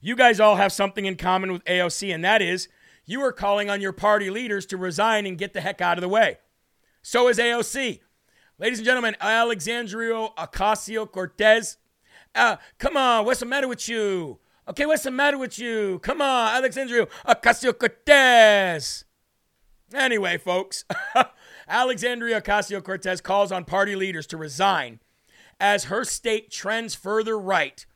[0.00, 2.68] You guys all have something in common with AOC, and that is
[3.04, 6.02] you are calling on your party leaders to resign and get the heck out of
[6.02, 6.38] the way.
[7.02, 8.00] So is AOC.
[8.58, 11.78] Ladies and gentlemen, Alexandria Ocasio Cortez.
[12.34, 14.38] Uh, come on, what's the matter with you?
[14.68, 16.00] Okay, what's the matter with you?
[16.00, 19.04] Come on, Alexandria Ocasio Cortez.
[19.94, 20.84] Anyway, folks,
[21.68, 24.98] Alexandria Ocasio Cortez calls on party leaders to resign
[25.60, 27.86] as her state trends further right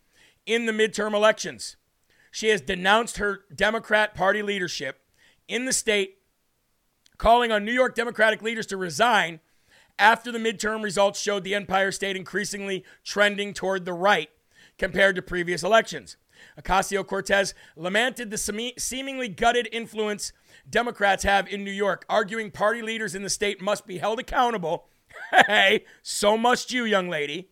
[0.47, 1.77] in the midterm elections.
[2.31, 5.01] She has denounced her Democrat Party leadership
[5.49, 6.19] in the state,
[7.19, 9.41] calling on New York Democratic leaders to resign
[9.99, 14.31] after the midterm results showed the Empire State increasingly trending toward the right
[14.79, 16.17] compared to previous elections.
[16.61, 20.33] Ocasio Cortez lamented the seemingly gutted influence
[20.69, 24.87] Democrats have in New York, arguing party leaders in the state must be held accountable.
[25.47, 27.51] Hey, so must you, young lady,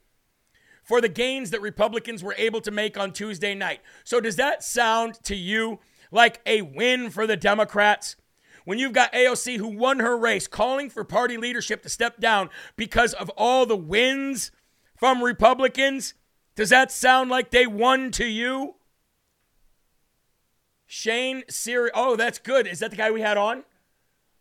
[0.85, 3.81] for the gains that Republicans were able to make on Tuesday night.
[4.05, 5.81] So, does that sound to you
[6.13, 8.15] like a win for the Democrats?
[8.65, 12.49] When you've got AOC who won her race calling for party leadership to step down
[12.77, 14.53] because of all the wins
[14.97, 16.15] from Republicans,
[16.55, 18.77] does that sound like they won to you?
[20.91, 21.91] Shane Siri.
[21.95, 22.67] Oh, that's good.
[22.67, 23.63] Is that the guy we had on?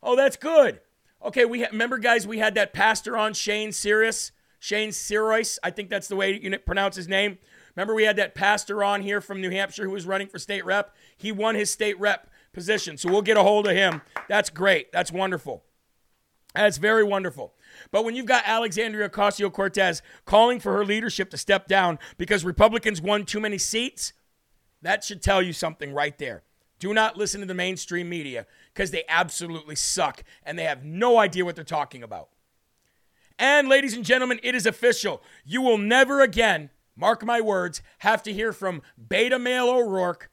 [0.02, 0.80] Oh, that's good.
[1.24, 5.60] Okay, we ha- remember, guys, we had that pastor on, Shane Sirius, Shane Sirois.
[5.62, 7.38] I think that's the way you pronounce his name.
[7.76, 10.66] Remember, we had that pastor on here from New Hampshire who was running for state
[10.66, 10.96] rep.
[11.18, 14.02] He won his state rep position, so we'll get a hold of him.
[14.30, 14.92] That's great.
[14.94, 15.64] That's wonderful.
[16.56, 17.54] That's very wonderful.
[17.92, 22.46] But when you've got Alexandria Ocasio Cortez calling for her leadership to step down because
[22.46, 24.14] Republicans won too many seats,
[24.82, 26.44] that should tell you something right there.
[26.80, 31.18] Do not listen to the mainstream media because they absolutely suck and they have no
[31.18, 32.30] idea what they're talking about.
[33.40, 35.22] And, ladies and gentlemen, it is official.
[35.46, 40.30] You will never again, mark my words, have to hear from Beta Male O'Rourke.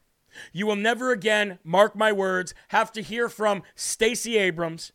[0.53, 4.93] You will never again, mark my words, have to hear from Stacey Abrams,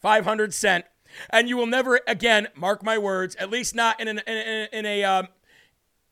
[0.00, 0.84] 500 Cent.
[1.28, 4.68] And you will never again, mark my words, at least not in, an, in, in,
[4.72, 5.28] in a um,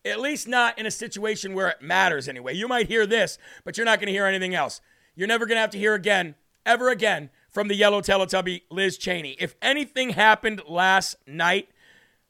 [0.04, 2.54] at least not in a situation where it matters anyway.
[2.54, 4.80] You might hear this, but you're not going to hear anything else.
[5.14, 6.34] You're never going to have to hear again,
[6.64, 9.36] ever again, from the yellow Teletubby, Liz Cheney.
[9.38, 11.68] If anything happened last night,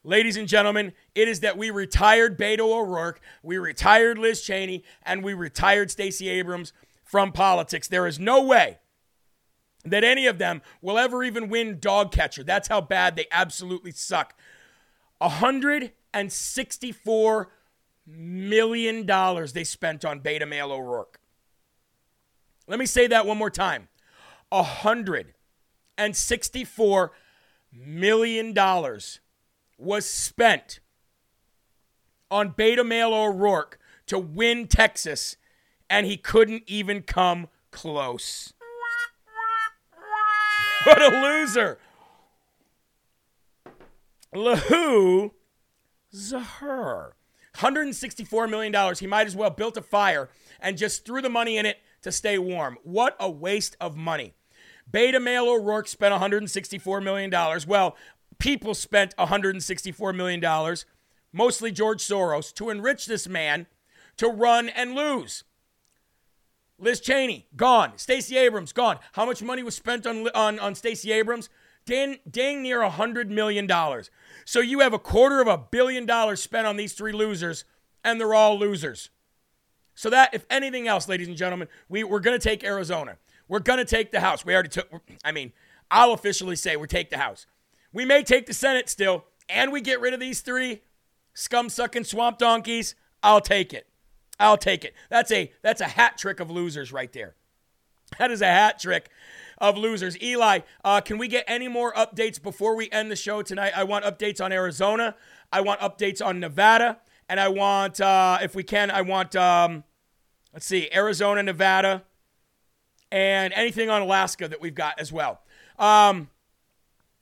[0.03, 5.23] ladies and gentlemen, it is that we retired Beto O'Rourke, we retired Liz Cheney, and
[5.23, 7.87] we retired Stacey Abrams from politics.
[7.87, 8.79] There is no way
[9.85, 12.43] that any of them will ever even win dog catcher.
[12.43, 14.35] That's how bad they absolutely suck.
[15.19, 17.51] 164
[18.05, 21.19] million dollars they spent on beta male O'Rourke.
[22.67, 23.87] Let me say that one more time.
[24.51, 27.09] a $164
[27.71, 28.53] million
[29.77, 30.79] was spent
[32.29, 35.37] on beta male O'Rourke to win Texas,
[35.89, 38.51] and he couldn't even come close.
[40.85, 41.77] What a loser!
[44.33, 45.31] Lahu
[46.13, 47.11] Zahar.
[47.55, 48.95] $164 million.
[48.95, 50.29] He might as well built a fire
[50.59, 52.77] and just threw the money in it to stay warm.
[52.83, 54.33] What a waste of money.
[54.89, 57.31] Beta male O'Rourke spent $164 million.
[57.67, 57.95] Well,
[58.39, 60.77] people spent $164 million,
[61.31, 63.67] mostly George Soros, to enrich this man
[64.17, 65.43] to run and lose.
[66.77, 67.93] Liz Cheney, gone.
[67.97, 68.97] Stacey Abrams, gone.
[69.13, 71.49] How much money was spent on, on, on Stacey Abrams?
[71.85, 73.69] Dang, dang near $100 million.
[74.45, 77.65] So you have a quarter of a billion dollars spent on these three losers,
[78.03, 79.09] and they're all losers.
[79.95, 83.17] So that, if anything else, ladies and gentlemen, we, we're going to take Arizona.
[83.47, 84.45] We're going to take the House.
[84.45, 84.89] We already took,
[85.23, 85.51] I mean,
[85.89, 87.45] I'll officially say we take the House.
[87.91, 90.81] We may take the Senate still, and we get rid of these three
[91.33, 92.95] scum sucking swamp donkeys.
[93.21, 93.87] I'll take it.
[94.39, 94.93] I'll take it.
[95.09, 97.35] That's a that's a hat trick of losers right there.
[98.17, 99.09] That is a hat trick
[99.61, 100.21] of losers.
[100.21, 103.71] Eli, uh, can we get any more updates before we end the show tonight?
[103.75, 105.15] I want updates on Arizona.
[105.53, 106.97] I want updates on Nevada.
[107.29, 109.85] And I want, uh, if we can, I want, um,
[110.51, 112.03] let's see, Arizona, Nevada,
[113.09, 115.41] and anything on Alaska that we've got as well.
[115.79, 116.29] Um,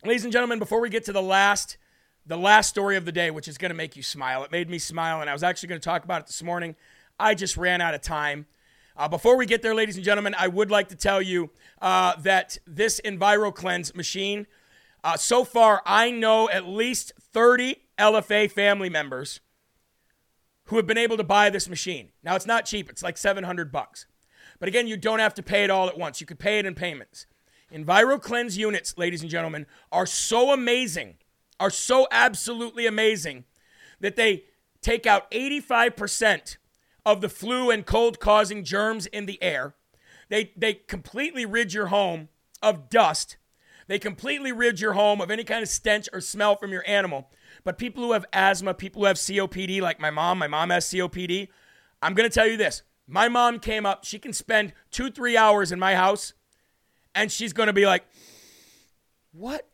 [0.03, 1.77] ladies and gentlemen, before we get to the last,
[2.25, 4.69] the last story of the day, which is going to make you smile, it made
[4.69, 6.75] me smile, and I was actually going to talk about it this morning.
[7.19, 8.47] I just ran out of time.
[8.99, 12.17] Uh, before we get there, ladies and gentlemen, I would like to tell you uh,
[12.17, 14.45] that this EnviroKlenz machine,
[15.05, 19.39] uh, so far, I know at least 30 LFA family members
[20.65, 22.09] who have been able to buy this machine.
[22.23, 24.05] Now, it's not cheap, it's like 700 bucks.
[24.59, 26.19] But again, you don't have to pay it all at once.
[26.19, 27.25] You could pay it in payments.
[27.73, 31.15] EnviroKlenz units, ladies and gentlemen, are so amazing,
[31.57, 33.45] are so absolutely amazing
[34.01, 34.43] that they
[34.81, 36.57] take out 85%
[37.09, 39.73] of the flu and cold causing germs in the air.
[40.29, 42.29] They, they completely rid your home
[42.61, 43.37] of dust.
[43.87, 47.31] They completely rid your home of any kind of stench or smell from your animal.
[47.63, 50.85] But people who have asthma, people who have COPD, like my mom, my mom has
[50.85, 51.47] COPD.
[51.99, 52.83] I'm going to tell you this.
[53.07, 56.33] My mom came up, she can spend two, three hours in my house,
[57.15, 58.05] and she's going to be like,
[59.31, 59.67] What?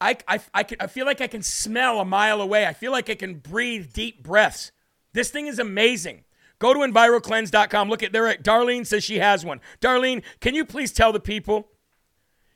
[0.00, 2.66] I, I, I, can, I feel like I can smell a mile away.
[2.66, 4.72] I feel like I can breathe deep breaths.
[5.12, 6.24] This thing is amazing.
[6.60, 7.88] Go to enviroklenz.com.
[7.88, 8.32] Look at there.
[8.36, 9.60] Darlene says she has one.
[9.80, 11.68] Darlene, can you please tell the people?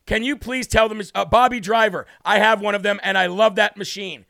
[0.07, 1.01] Can you please tell them?
[1.15, 4.27] Uh, Bobby Driver, I have one of them and I love that machine.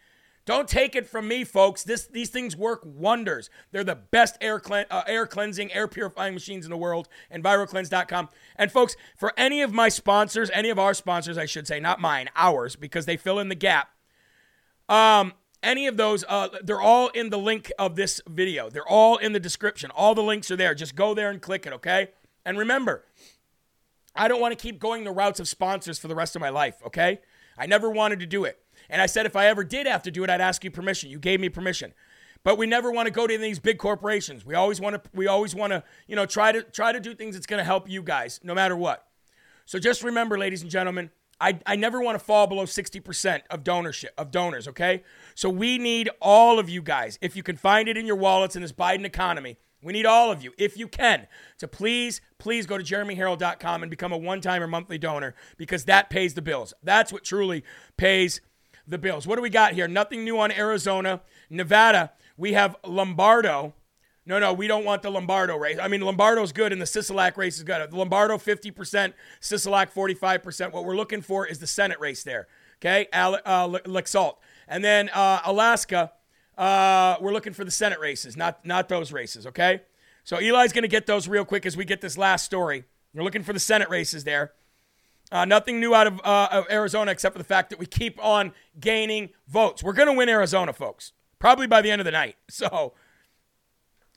[0.47, 1.83] Don't take it from me, folks.
[1.83, 3.49] This, these things work wonders.
[3.73, 7.09] They're the best air, cle- uh, air cleansing, air purifying machines in the world.
[7.35, 8.29] EnviroKlenz.com.
[8.57, 11.99] And folks, for any of my sponsors, any of our sponsors, I should say, not
[11.99, 13.89] mine, ours, because they fill in the gap.
[14.89, 15.33] Um,
[15.65, 18.71] any of those, uh, they're all in the link of this video.
[18.71, 19.91] They're all in the description.
[19.91, 20.75] All the links are there.
[20.75, 22.09] Just go there and click it, okay?
[22.45, 23.05] And remember,
[24.15, 26.51] I don't want to keep going the routes of sponsors for the rest of my
[26.51, 27.21] life, okay?
[27.59, 28.59] I never wanted to do it.
[28.89, 31.11] And I said if I ever did have to do it, I'd ask you permission.
[31.11, 31.95] You gave me permission.
[32.43, 34.45] But we never want to go to these big corporations.
[34.45, 37.15] We always want to we always want to, you know, try to try to do
[37.15, 39.07] things that's going to help you guys no matter what.
[39.65, 41.11] So just remember ladies and gentlemen,
[41.41, 45.03] I, I never want to fall below 60% of donorship of donors, okay?
[45.35, 47.19] So we need all of you guys.
[47.21, 50.33] If you can find it in your wallets in this Biden economy, we need all
[50.33, 51.27] of you, if you can,
[51.59, 56.09] to please, please go to jeremyherrell.com and become a one-time or monthly donor because that
[56.09, 56.73] pays the bills.
[56.83, 57.65] That's what truly
[57.99, 58.41] pays
[58.87, 59.27] the bills.
[59.27, 59.87] What do we got here?
[59.87, 61.21] Nothing new on Arizona.
[61.51, 63.75] Nevada, we have Lombardo.
[64.27, 65.79] No, no, we don't want the Lombardo race.
[65.79, 67.93] I mean, Lombardo's good and the Sisolak race is good.
[67.93, 70.73] Lombardo 50%, Sisolak 45%.
[70.73, 72.47] What we're looking for is the Senate race there.
[72.79, 74.37] Okay, Ale- uh, Laxalt.
[74.67, 76.13] And then uh, Alaska,
[76.57, 79.83] uh, we're looking for the Senate races, not, not those races, okay?
[80.25, 82.85] So Eli's going to get those real quick as we get this last story.
[83.15, 84.53] We're looking for the Senate races there.
[85.31, 88.23] Uh, nothing new out of, uh, of, Arizona except for the fact that we keep
[88.23, 89.83] on gaining votes.
[89.83, 92.37] We're going to win Arizona, folks, probably by the end of the night.
[92.49, 92.95] So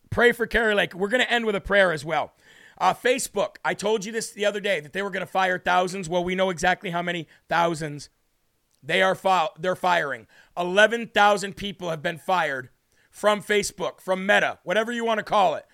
[0.10, 0.94] pray for Kari Lake.
[0.94, 2.34] We're going to end with a prayer as well.
[2.80, 5.58] Uh, Facebook, I told you this the other day that they were going to fire
[5.58, 6.08] thousands.
[6.08, 8.10] Well, we know exactly how many thousands
[8.84, 10.28] they are fi- they're firing.
[10.56, 12.70] 11,000 people have been fired
[13.10, 15.66] from Facebook, from Meta, whatever you want to call it.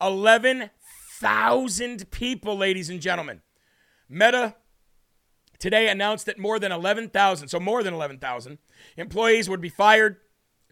[0.00, 3.42] 11,000 people, ladies and gentlemen.
[4.08, 4.54] Meta
[5.58, 8.58] today announced that more than 11,000, so more than 11,000
[8.96, 10.18] employees would be fired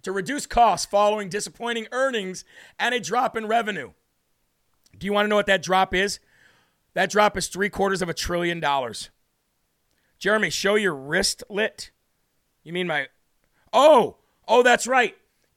[0.03, 2.44] to reduce costs following disappointing earnings
[2.78, 3.92] and a drop in revenue.
[4.98, 6.20] Do you want to know what that drop is?
[6.94, 9.11] That drop is three quarters of a trillion dollars.
[10.18, 11.90] Jeremy, show your wrist lit.
[12.62, 13.09] You mean my.
[13.72, 15.16] Oh, oh, that's right.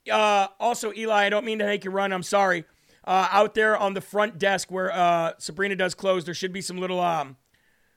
[0.09, 2.13] Uh, also, Eli, I don't mean to make you run.
[2.13, 2.65] I'm sorry.
[3.05, 6.61] Uh, out there on the front desk where uh, Sabrina does close, there should be
[6.61, 7.35] some little um,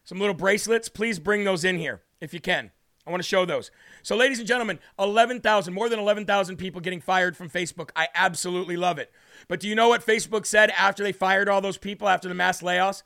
[0.02, 0.88] some little bracelets.
[0.88, 2.72] Please bring those in here if you can.
[3.06, 3.70] I want to show those.
[4.02, 7.90] So, ladies and gentlemen, 11,000, more than 11,000 people getting fired from Facebook.
[7.94, 9.12] I absolutely love it.
[9.48, 12.34] But do you know what Facebook said after they fired all those people after the
[12.34, 13.02] mass layoffs?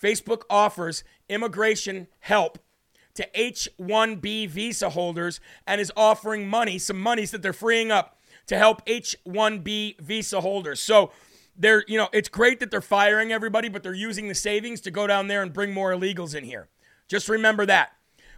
[0.00, 2.58] Facebook offers immigration help
[3.14, 8.18] to H 1B visa holders and is offering money, some monies that they're freeing up
[8.46, 10.80] to help H 1B visa holders.
[10.80, 11.12] So,
[11.58, 14.90] they're, you know, it's great that they're firing everybody, but they're using the savings to
[14.90, 16.68] go down there and bring more illegals in here.
[17.08, 17.95] Just remember that.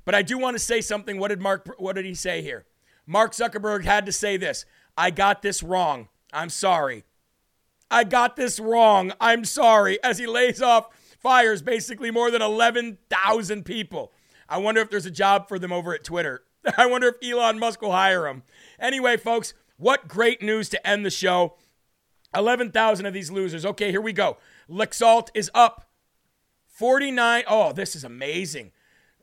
[0.09, 1.19] But I do want to say something.
[1.19, 2.65] What did Mark what did he say here?
[3.07, 4.65] Mark Zuckerberg had to say this.
[4.97, 6.09] I got this wrong.
[6.33, 7.05] I'm sorry.
[7.91, 9.13] I got this wrong.
[9.21, 10.03] I'm sorry.
[10.03, 10.87] As he lays off
[11.21, 14.11] fires basically more than 11,000 people.
[14.49, 16.43] I wonder if there's a job for them over at Twitter.
[16.79, 18.45] I wonder if Elon Musk will hire them.
[18.81, 21.57] Anyway, folks, what great news to end the show.
[22.35, 23.67] 11,000 of these losers.
[23.67, 24.39] Okay, here we go.
[24.71, 25.91] Laxalt is up
[26.67, 27.45] 49.
[27.47, 28.73] Oh, this is amazing.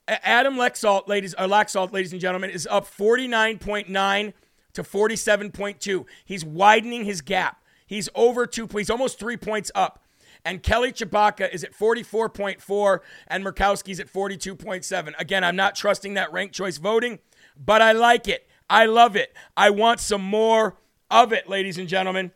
[0.08, 4.34] Adam Laxalt, ladies, uh, Laxalt, ladies and gentlemen, is up 49.9
[4.74, 6.06] to 47.2.
[6.24, 7.62] He's widening his gap.
[7.88, 10.04] He's over two, he's almost three points up.
[10.44, 15.14] And Kelly Tshibaka is at 44.4 and Murkowski's at 42.7.
[15.18, 17.18] Again, I'm not trusting that ranked choice voting,
[17.58, 18.48] but I like it.
[18.70, 19.34] I love it.
[19.58, 20.78] I want some more
[21.10, 22.32] of it, ladies and gentlemen.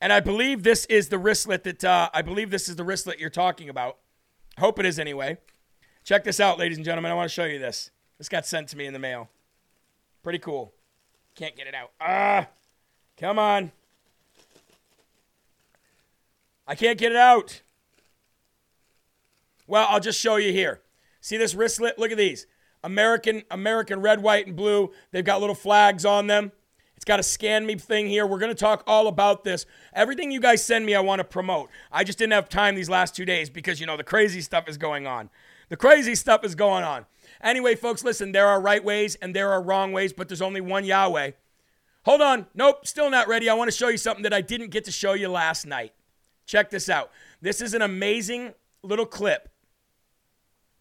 [0.00, 3.20] And I believe this is the wristlet that uh, I believe this is the wristlet
[3.20, 3.98] you're talking about.
[4.58, 5.36] Hope it is anyway.
[6.04, 7.12] Check this out, ladies and gentlemen.
[7.12, 7.90] I want to show you this.
[8.18, 9.28] This got sent to me in the mail.
[10.22, 10.72] Pretty cool.
[11.36, 11.92] Can't get it out.
[12.00, 12.48] Ah,
[13.16, 13.72] come on.
[16.66, 17.62] I can't get it out.
[19.66, 20.80] Well, I'll just show you here.
[21.20, 21.98] See this wristlet?
[21.98, 22.46] Look at these.
[22.82, 24.90] American, American red, white, and blue.
[25.12, 26.50] They've got little flags on them.
[27.02, 28.24] It's got a scan me thing here.
[28.24, 29.66] We're going to talk all about this.
[29.92, 31.68] Everything you guys send me, I want to promote.
[31.90, 34.68] I just didn't have time these last two days because, you know, the crazy stuff
[34.68, 35.28] is going on.
[35.68, 37.06] The crazy stuff is going on.
[37.42, 40.60] Anyway, folks, listen, there are right ways and there are wrong ways, but there's only
[40.60, 41.32] one Yahweh.
[42.04, 42.46] Hold on.
[42.54, 43.48] Nope, still not ready.
[43.48, 45.94] I want to show you something that I didn't get to show you last night.
[46.46, 47.10] Check this out.
[47.40, 49.48] This is an amazing little clip.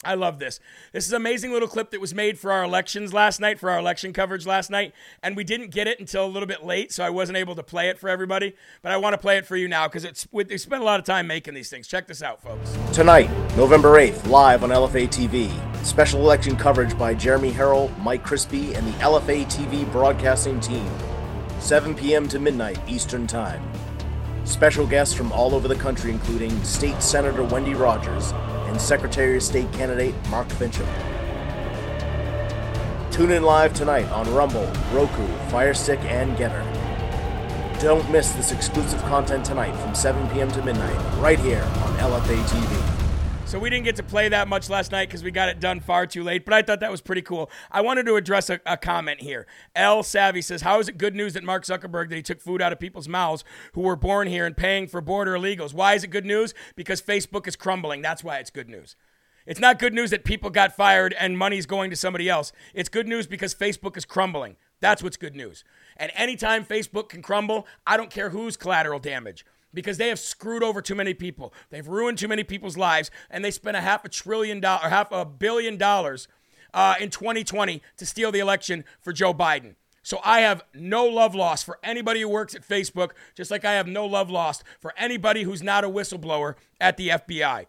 [0.03, 0.59] I love this.
[0.93, 3.69] This is an amazing little clip that was made for our elections last night, for
[3.69, 6.91] our election coverage last night, and we didn't get it until a little bit late,
[6.91, 8.55] so I wasn't able to play it for everybody.
[8.81, 10.99] But I want to play it for you now because it's we spent a lot
[10.99, 11.87] of time making these things.
[11.87, 12.75] Check this out, folks.
[12.93, 15.51] Tonight, November 8th, live on LFA TV.
[15.85, 20.89] Special election coverage by Jeremy Herrell, Mike Crispi, and the LFA TV broadcasting team.
[21.59, 22.27] 7 p.m.
[22.27, 23.61] to midnight Eastern Time.
[24.51, 28.33] Special guests from all over the country, including State Senator Wendy Rogers
[28.67, 30.85] and Secretary of State candidate Mark Finchem.
[33.11, 36.61] Tune in live tonight on Rumble, Roku, Firestick, and Gettr.
[37.81, 40.51] Don't miss this exclusive content tonight from 7 p.m.
[40.51, 43.00] to midnight, right here on LFA TV.
[43.51, 45.81] So we didn't get to play that much last night because we got it done
[45.81, 47.51] far too late, but I thought that was pretty cool.
[47.69, 49.45] I wanted to address a, a, comment here.
[49.75, 52.61] L Savvy says, How is it good news that Mark Zuckerberg that he took food
[52.61, 53.43] out of people's mouths
[53.73, 55.73] who were born here and paying for border illegals?
[55.73, 56.53] Why is it good news?
[56.77, 58.01] Because Facebook is crumbling.
[58.01, 58.95] That's why it's good news.
[59.45, 62.53] It's not good news that people got fired and money's going to somebody else.
[62.73, 64.55] It's good news because Facebook is crumbling.
[64.79, 65.65] That's what's good news.
[65.97, 70.63] And anytime Facebook can crumble, I don't care whose collateral damage because they have screwed
[70.63, 71.53] over too many people.
[71.69, 75.11] They've ruined too many people's lives, and they spent a half a trillion dollars, half
[75.11, 76.27] a billion dollars
[76.73, 79.75] uh, in 2020 to steal the election for Joe Biden.
[80.03, 83.73] So I have no love lost for anybody who works at Facebook, just like I
[83.73, 87.67] have no love lost for anybody who's not a whistleblower at the FBI.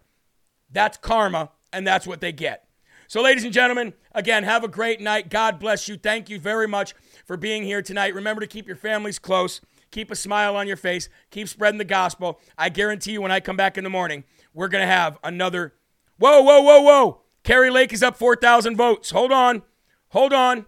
[0.71, 2.69] That's karma, and that's what they get.
[3.07, 5.29] So, ladies and gentlemen, again, have a great night.
[5.29, 5.99] God bless you.
[5.99, 6.95] Thank you very much
[7.27, 8.15] for being here tonight.
[8.15, 9.61] Remember to keep your families close.
[9.93, 11.09] Keep a smile on your face.
[11.31, 12.41] Keep spreading the gospel.
[12.59, 15.75] I guarantee you, when I come back in the morning, we're going to have another.
[16.19, 17.21] Whoa, whoa, whoa, whoa.
[17.45, 19.11] Kari Lake is up 4,000 votes.
[19.11, 19.63] Hold on.
[20.09, 20.67] Hold on.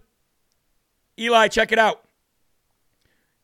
[1.19, 2.05] Eli, check it out.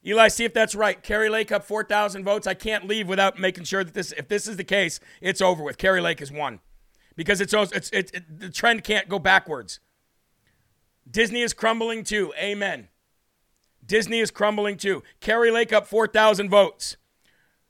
[0.07, 1.03] Eli, see if that's right.
[1.03, 2.47] Kari Lake up 4,000 votes.
[2.47, 5.63] I can't leave without making sure that this, if this is the case, it's over
[5.63, 5.79] with.
[5.79, 6.61] Kari Lake has won
[7.17, 9.81] because it's, it's, it, it, the trend can't go backwards.
[11.11, 12.33] Disney is crumbling too.
[12.39, 12.89] Amen.
[13.91, 15.03] Disney is crumbling too.
[15.19, 16.97] Kari Lake up 4,000 votes.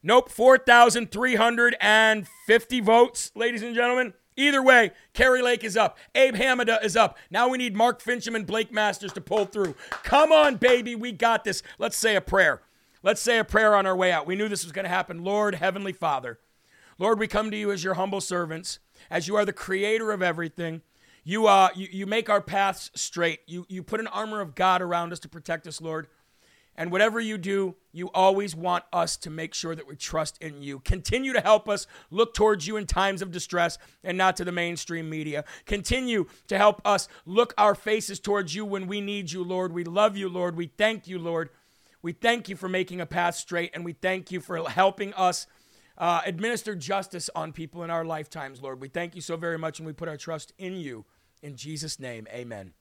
[0.03, 4.13] Nope, 4,350 votes, ladies and gentlemen.
[4.37, 5.97] Either way, Kari Lake is up.
[6.15, 7.17] Abe Hamadeh is up.
[7.31, 9.75] Now we need Mark Finchem and Blake Masters to pull through.
[10.03, 10.95] Come on, baby.
[10.95, 11.63] We got this.
[11.79, 12.61] Let's say a prayer.
[13.03, 14.27] Let's say a prayer on our way out.
[14.27, 15.25] We knew this was going to happen.
[15.25, 16.39] Lord, Heavenly Father,
[16.99, 20.21] Lord, we come to you as your humble servants, as you are the creator of
[20.21, 20.83] everything.
[21.25, 23.41] You, uh, you, you make our paths straight.
[23.47, 26.09] You, you put an armor of God around us to protect us, Lord.
[26.77, 30.63] And whatever you do, you always want us to make sure that we trust in
[30.63, 30.79] you.
[30.81, 34.53] Continue to help us look towards you in times of distress and not to the
[34.53, 35.45] mainstream media.
[35.67, 39.73] Continue to help us look our faces towards you when we need you, Lord.
[39.73, 40.57] We love you, Lord.
[40.57, 41.51] We thank you, Lord.
[42.03, 45.47] We thank you for making a path straight, and we thank you for helping us
[46.01, 48.81] uh, administer justice on people in our lifetimes, Lord.
[48.81, 51.05] We thank you so very much, and we put our trust in you.
[51.43, 52.73] In Jesus' name, amen.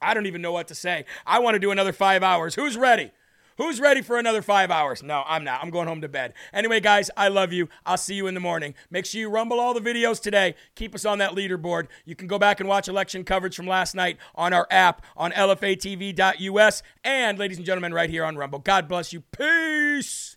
[0.00, 1.06] I don't even know what to say.
[1.26, 2.54] I want to do another five hours.
[2.54, 3.12] Who's ready?
[3.58, 5.02] Who's ready for another five hours?
[5.02, 5.62] No, I'm not.
[5.62, 6.32] I'm going home to bed.
[6.52, 7.68] Anyway, guys, I love you.
[7.84, 8.74] I'll see you in the morning.
[8.90, 10.54] Make sure you rumble all the videos today.
[10.74, 11.88] Keep us on that leaderboard.
[12.04, 15.32] You can go back and watch election coverage from last night on our app on
[15.32, 18.58] lfatv.us and, ladies and gentlemen, right here on Rumble.
[18.58, 19.20] God bless you.
[19.20, 20.34] Peace.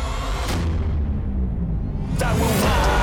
[2.18, 2.95] That we first